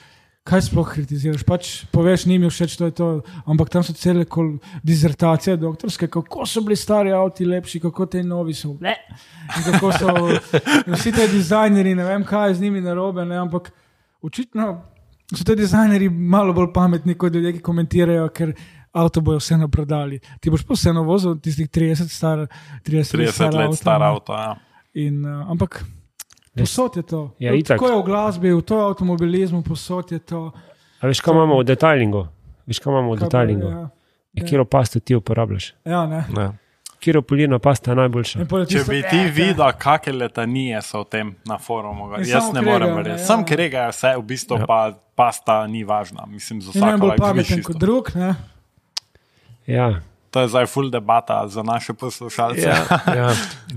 [0.50, 1.44] Kaj sploh kritiziraš?
[1.46, 3.08] Pač poveš, ni mi všeč, to je to.
[3.46, 8.24] Ampak tam so cele kol dizertacije, doktorske, kako so bili stari avti lepši, kako te
[8.26, 8.74] novi so.
[8.82, 8.96] Le.
[9.54, 10.16] In kako so
[10.96, 13.70] vsi ti dizajnerji, ne vem, kaj je z njimi narobe, ne, ampak
[14.26, 14.74] očitno
[15.36, 18.54] so ti dizajnerji malo bolj pametni kot ljudje, ki komentirajo, ker
[18.92, 20.20] avto bojo vseeno prodali.
[20.42, 22.48] Ti boš pa vseeno vozil tistih 30, star,
[22.86, 24.34] 30, 30 let star avto.
[24.34, 24.56] Ja.
[24.94, 25.84] In, uh, ampak
[26.56, 27.32] posod je to.
[27.40, 27.76] Ja, itak.
[27.76, 30.52] tako je v glasbi, v to je avtomobilizmu, posod je to.
[31.00, 32.28] A veš, kaj imamo v detajlingu?
[32.66, 33.68] Veš, kaj imamo v detajlingu?
[33.68, 33.90] Ja,
[34.32, 34.46] Ja.
[34.46, 35.74] Kiro pasto ti uporabljaš?
[35.86, 36.24] ja ne.
[36.30, 36.52] Ne.
[37.00, 38.40] Kiro polirna pasta je najboljša.
[38.40, 39.32] Je Če bi eh, ti ja.
[39.32, 43.22] videl, kakšne letanije so v tem na forumu, In jaz ne morem kregajo, ne, verjeti.
[43.22, 43.26] ja.
[43.26, 44.66] Sam kregajo vse, v bistvu Ja.
[44.66, 44.80] pa
[45.16, 46.26] pasta ni važna.
[46.28, 48.12] Mislim, za Je najbolj vsako pameten kot drug.
[48.16, 48.36] Ne?
[49.68, 52.62] Ja, To je zdaj full debata za naše poslušalce.
[52.62, 53.34] Ja, ja, ja.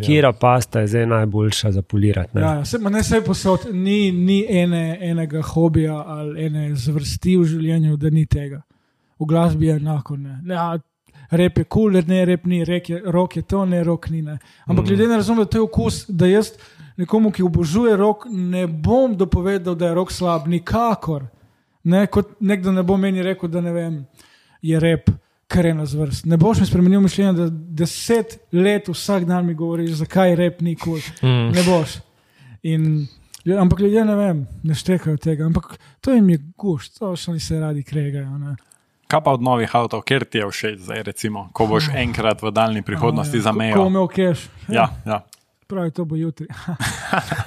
[0.07, 2.39] Kira pasta je zdaj najboljša za polirati.
[2.39, 7.45] Ja, ja, se, ne vse posod, ni, ni ene, enega hobija ali ene zvrsti v
[7.45, 8.63] življenju, da ni tega.
[9.19, 10.17] V glasbi je enako.
[10.17, 10.41] Ne.
[10.45, 10.79] Ne, a,
[11.31, 14.23] rep je kul, cool, ne rep ni, rek je, rok je to, ne rok ni.
[14.23, 14.39] Ne.
[14.67, 14.89] Ampak mm.
[14.91, 16.53] ljudje ne razumejo, da to je okus, da jaz
[16.97, 21.27] nekomu, ki obožuje rok, ne bom dopovedal, da je rok slab, nikakor.
[21.85, 24.03] Ne, kot nekdo ne bo meni rekel, da ne vem,
[24.63, 25.11] je rep.
[25.53, 26.25] Kar je na zvrst.
[26.27, 30.77] Ne boš mi spremenil mišljenja, da deset let vsak dan mi govoriš, zakaj rep ni
[30.77, 31.01] kul.
[31.21, 31.31] Cool.
[31.31, 31.53] Mm.
[31.53, 31.99] Ne boš.
[32.63, 33.07] In,
[33.61, 35.47] ampak ljudje ne vem, ne štekajo tega.
[35.47, 38.39] Ampak to jim je gušt, to še oni se radi kregajo.
[38.39, 38.57] Ne.
[39.13, 42.53] Kaj pa od novih avtomobilov, ker ti je všeč, zdaj, recimo, ko boš enkrat v
[42.55, 43.45] daljni prihodnosti ja.
[43.45, 43.87] za Ko mejo?
[43.91, 44.47] imel keš.
[44.73, 45.21] Ja, ja.
[45.69, 46.47] Pravi, to bo jutri.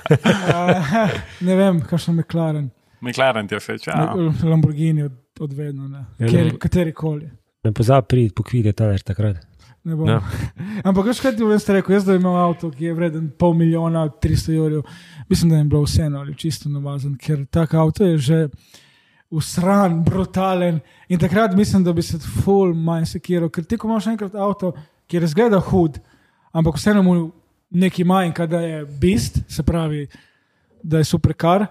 [1.47, 2.69] ne vem, kakšen McLaren.
[3.01, 3.87] McLaren ti je všeč.
[3.87, 4.13] Ja.
[4.43, 5.89] Lamborghini od, od vedno.
[5.89, 6.53] Ja, ne.
[6.61, 7.31] kateri koli.
[7.65, 9.41] Ne pozabi priti pokvide taler takrat.
[9.85, 10.09] Ne bom.
[10.09, 10.21] Ja.
[10.87, 11.93] Ampak, veš, kaj ti bom jaz rekel?
[11.93, 14.81] Jaz, da imam avto, ki je vreden pol milijona, 300 jurjev,
[15.29, 18.39] mislim, da je bilo vseeno ali čisto navazen, ker tak avto je že
[19.29, 20.79] usran, brutalen.
[21.09, 24.73] In takrat mislim, da bi se full manj sekiral, ker ti, ko imaš enkrat avto,
[25.07, 25.99] ki razgleda hud,
[26.53, 27.15] ampak vseeno mu
[27.69, 30.07] nekaj manjka, da je bist, se pravi,
[30.83, 31.67] da je superkar.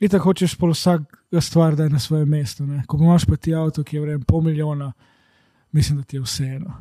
[0.00, 2.66] In tako hočeš pol vsaka stvar, da je na svojem mestu.
[2.66, 2.82] Ne?
[2.86, 4.92] Ko imaš pa ti avto, ki je vreden pol milijona,
[5.72, 6.72] mislim, da ti je vseeno.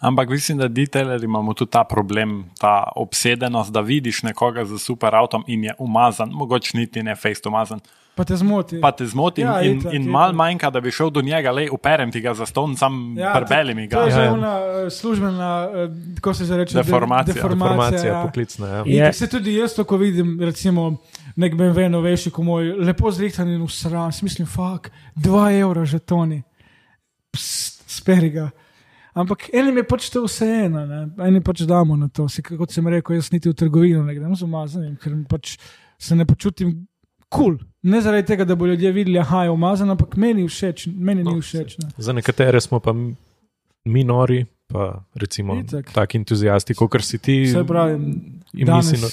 [0.00, 5.14] Ampak mislim, da detailerji imamo tudi ta problem, ta obsedenost, da vidiš nekoga z super
[5.14, 7.80] avtom in je umazan, mogoče niti ne face umazan.
[8.14, 8.80] Pa te zmoti.
[8.80, 10.12] Pa te zmoti Ja, in, itak, in itak.
[10.12, 13.32] mal manjka, da bi šel do njega, le uperem ti ga za ston, sam ja,
[13.32, 14.02] prbeli mi To ga.
[14.02, 14.32] je že Ja.
[14.32, 15.74] ona uh, službena, uh,
[16.14, 17.34] kako se že reče, de- Deformacija.
[17.34, 18.22] deformacija Informacija, ja.
[18.22, 18.66] poklicna.
[18.68, 18.82] Ja.
[18.86, 19.12] Je.
[19.12, 20.96] Se tudi jaz to, ko vidim, recimo,
[21.36, 26.42] nek BMW, novejši, ko moj, lepo zrihtan in usran, mislim, fuck, dva evra že toni,
[27.88, 28.50] speri ga.
[29.18, 31.00] Ampak enim je pač to vseeno, ne?
[31.26, 32.28] eni pač damo na to.
[32.30, 35.56] Si, kot sem rekel, jaz niti v trgovino ne grem z umazanim, ker pač
[35.98, 36.74] se ne počutim
[37.28, 37.56] kul.
[37.56, 37.58] Cool.
[37.88, 41.34] Ne zaradi tega, da bo ljudje videli, da je umazan, ampak meni, všeč, meni ni
[41.34, 41.78] No, všeč.
[41.82, 41.90] Ne?
[41.96, 42.94] Za nekatere smo pa
[43.84, 45.92] mi nori, pa recimo Itak.
[45.92, 47.42] taki entuzijasti, kot si ti.
[47.46, 48.04] Vse pravim,
[48.52, 49.10] in danes mislim,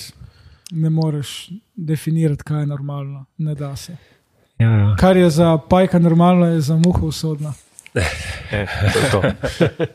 [0.71, 3.25] ne moreš definirati, kaj je normalno.
[3.37, 3.97] Ne da se.
[4.59, 4.95] Ja, ja.
[4.99, 7.53] Kar je za pajka normalno, je za muho usodno.
[8.51, 9.21] Eh, to je to.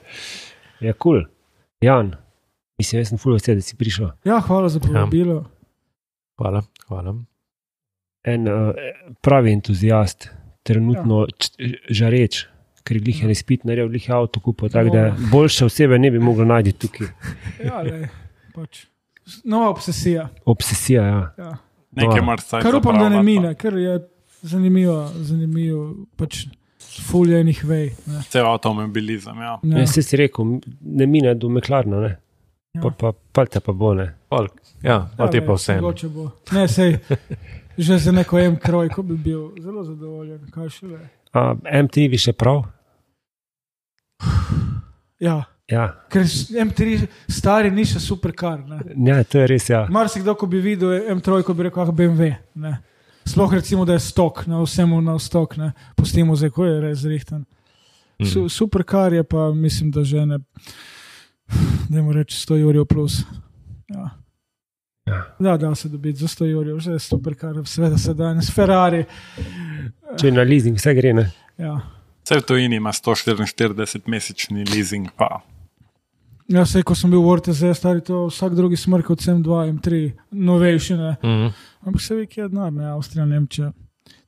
[0.86, 0.98] Je kul.
[0.98, 1.24] Cool.
[1.80, 2.14] Jan,
[2.78, 4.10] mislim, jaz sem full vesel, da si prišel.
[4.24, 5.44] Ja, hvala za povabilo.
[6.38, 7.14] Hvala, hvala.
[8.24, 8.72] En uh,
[9.20, 10.28] pravi entuzijast,
[10.62, 11.26] trenutno
[11.58, 11.68] ja.
[11.90, 12.46] žareč,
[12.84, 13.34] ker je glih Ja.
[13.34, 14.68] spit naredil, glih je avto kupil.
[14.68, 14.92] Tako No.
[14.94, 17.06] da boljše osebe ne bi moglo najti tukaj.
[17.64, 18.08] Ja, lej,
[18.54, 18.86] pač.
[19.44, 20.28] Nova obsesija.
[20.44, 21.34] Obsesija, ja.
[21.38, 21.56] Ja.
[21.92, 22.26] Nekaj No.
[22.26, 22.60] marca.
[22.60, 24.08] Kar upam, da ne mine, ker je
[24.42, 26.46] zanimivo, zanimivo pač
[27.00, 27.90] fuljenih vej.
[28.06, 28.22] Ne.
[28.28, 29.58] Cel avtomobilizem, ja.
[29.62, 29.78] Ja.
[29.78, 32.16] Jaz si rekel, ne mine do meklarna, ne.
[32.74, 32.80] Ja.
[32.82, 34.08] Pa, pa, pa te pa bo ne.
[34.28, 34.46] Pol,
[34.82, 35.74] ja, pa te pa vse.
[35.76, 36.28] mogoče bo.
[36.52, 36.98] Ne, sej,
[37.78, 40.40] že za neko M kroj, ko bi bil zelo zadovoljen.
[41.32, 42.64] A, MTV še prav?
[45.20, 45.44] Ja.
[45.70, 48.58] Ja, Ker s- M3 stari ni še superkar.
[48.66, 48.80] ne.
[49.06, 49.68] ja to je res.
[49.70, 49.84] Ja.
[49.86, 52.32] Marsikdo, ko bi videl M3, ko bi rekel, ah, BMW.
[52.54, 52.72] Ne.
[53.24, 55.72] Sploh recimo, da je stok, na vsemu na stok, ne.
[55.96, 57.44] pustimo zdaj, ko je res zrihtan.
[58.20, 58.26] Mm.
[58.26, 60.38] Su, superkar je pa, mislim, da že ne,
[61.88, 63.20] da mu reči 100 jurjev plus.
[63.88, 64.10] Ja.
[65.06, 65.22] Ja.
[65.38, 69.04] Da, da se dobiti za 100 jurjev, že je superkar, seveda se danes, Ferrari.
[70.20, 71.14] Če je na leasing, vse gre.
[71.14, 71.30] Ne?
[71.58, 71.80] Ja.
[72.24, 75.40] Vse v tujini ima 144-mesečni leasing, pa
[76.50, 79.98] Ja, sej, ko sem bil v Orteze, stari to vsak drugi smrk od M2, M3,
[80.34, 80.96] novejši.
[80.98, 81.10] Ne.
[81.22, 81.52] Mm.
[81.80, 83.72] Ampak se ve, kje je denar, ne, Avstrija, Nemčija.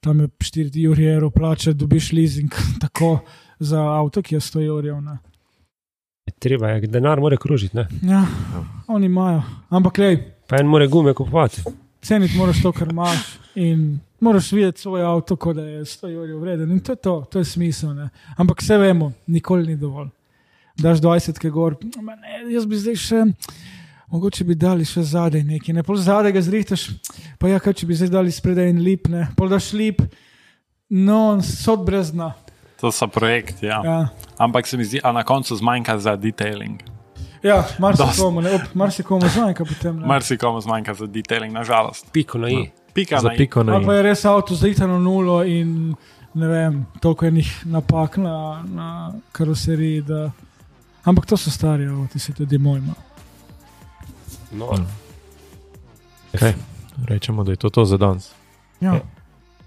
[0.01, 2.51] Tam je 4 jurje evrov plače, dobiš leasing
[2.83, 3.19] tako
[3.59, 4.97] za avto, ki je 100 jurjev.
[6.39, 7.77] Treba je, denar mora krožiti.
[7.77, 7.87] Ne?
[8.03, 8.25] Ja,
[8.87, 9.43] oni imajo.
[9.69, 10.17] Ampak, lej,
[10.49, 11.63] Pa en more gume kupovati.
[12.03, 13.39] ceniti moraš to, kar imaš.
[13.55, 16.71] In moraš videti svoj avto, kot da je 100 jurjev vreden.
[16.71, 17.95] In to je to, to je smisel.
[17.95, 18.09] Ne.
[18.37, 20.09] Ampak vse vemo, nikoli ni dovolj.
[20.79, 23.25] Daš 20, ki gor, "Ma ne, jaz bi zdaj še.
[24.13, 26.83] Mogoče bi dali še zadaj nekaj, ne pol zadaj ga zrihtaš,
[27.41, 30.03] pa ja, kaj če bi zdaj dali spredaj en lip, ne pol daš lip,
[30.91, 32.33] no, sod brez dna.
[32.77, 33.67] to so projekti.
[33.67, 33.81] Ja.
[33.85, 34.09] Ja,
[34.39, 36.83] Ampak se mi zdi, a na koncu zmanjka za detailing.
[37.43, 39.97] ja marsikomu, ne, op, marsikomu zmanjka potem.
[40.01, 40.07] Ne.
[40.07, 42.07] Marsikomu zmanjka za detailing, nažalost.
[42.13, 42.71] Piko na i.
[42.93, 43.37] Pika Za na i.
[43.39, 43.97] piko na Ali pa i.
[43.97, 45.95] je res avto zrihtano nulo in
[46.35, 50.03] ne vem, toliko enih napak na, na karoseriji.
[50.03, 50.31] Da...
[51.05, 52.79] Ampak to so stari avto, si tudi moj.
[52.79, 52.95] ima.
[54.53, 54.69] No.
[56.33, 56.53] Okay.
[57.05, 58.31] Rečemo, da je to, to za danes.
[58.81, 59.01] Ja.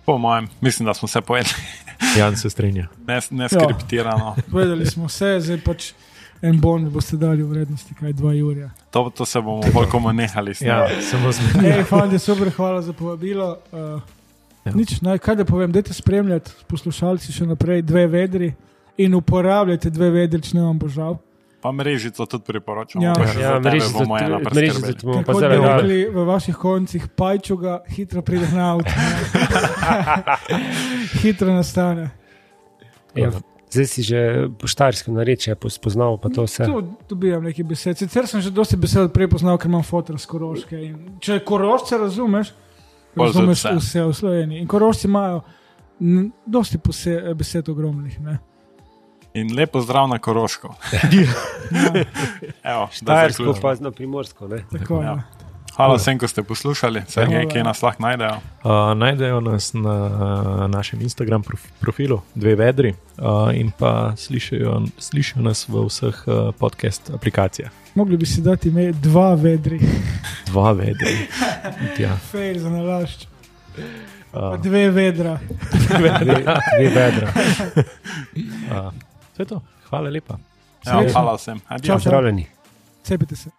[0.06, 1.54] Po mojem, mislim, da smo se povedali,
[2.20, 2.88] Jan se strinja.
[3.08, 4.36] ne, ne skriptirano.
[4.52, 5.94] Povedali smo vse, zdaj pač
[6.42, 8.70] en bon boste dali v vrednosti, kaj 2 jurja.
[8.92, 11.02] To, to se bomo bolj komu nehali Ja, snemati.
[11.02, 11.72] samo zmeraj.
[11.72, 13.58] Ej, fandi, super, hvala za povabilo.
[13.72, 14.02] Uh,
[14.66, 14.72] Ja.
[14.74, 18.48] Nič, naj, kaj da povem, dajte spremljati, poslušalci še naprej dve vedri
[18.98, 21.20] in uporabljajte dve vedri, če ne vam bo žal.
[21.66, 23.02] Pa mrežico tudi priporočam.
[23.02, 23.16] Ja.
[23.18, 26.56] pa še Ja, mrežico bomo ena tudi- mrežico ti bomo kot zdaj bi v vaših
[26.56, 28.94] koncih, pajčuga hitro pride na avto.
[31.26, 32.12] hitro nastane.
[33.18, 33.32] Ja,
[33.74, 36.70] zdaj si že po štarskem nareče spoznal, pa to vse.
[36.70, 37.98] Tu dobijam nekaj besed.
[37.98, 40.78] Sicer sem že dosti besed prej poznal, ker imam fotor z Koroške.
[40.78, 42.54] In če korošče razumeš,
[43.18, 44.06] tudi razumeš vse.
[44.06, 44.62] v Sloveniji.
[44.62, 45.42] In korošči imajo
[46.46, 46.78] dosti
[47.34, 48.22] besed ogromnih.
[48.22, 48.38] Ne?
[49.36, 50.76] In lepo zdrav na Koroško.
[50.94, 51.00] Ja,
[52.72, 54.48] Evo, da Štajersko pa na primorsko.
[54.48, 54.64] Ne?
[54.72, 55.18] tako, Ja.
[55.76, 57.02] Hvala vsem, ko ste poslušali.
[57.08, 58.38] Sergej, kje nas lahko najdejo?
[58.64, 64.86] Uh, najdejo nas na uh, našem Instagram prof profilu, dve vedri, uh, in pa slišijo,
[64.98, 67.72] slišijo nas v vseh uh, podcast aplikacijah.
[67.96, 69.80] Mogli bi si dati ime dva vedri,
[70.48, 71.28] Dva vedri.
[72.00, 73.28] Ja, fejl za nalašč.
[74.32, 75.40] uh, Dve vedra.
[75.92, 77.34] Dve, dve vedra.
[78.72, 78.94] uh,
[79.36, 79.62] to je to.
[79.90, 80.40] Hvala lepa.
[80.86, 81.62] Ja, hvala vsem.
[81.68, 82.00] Adijo.
[82.00, 82.46] Čau, čau.
[83.04, 83.50] Cepite se.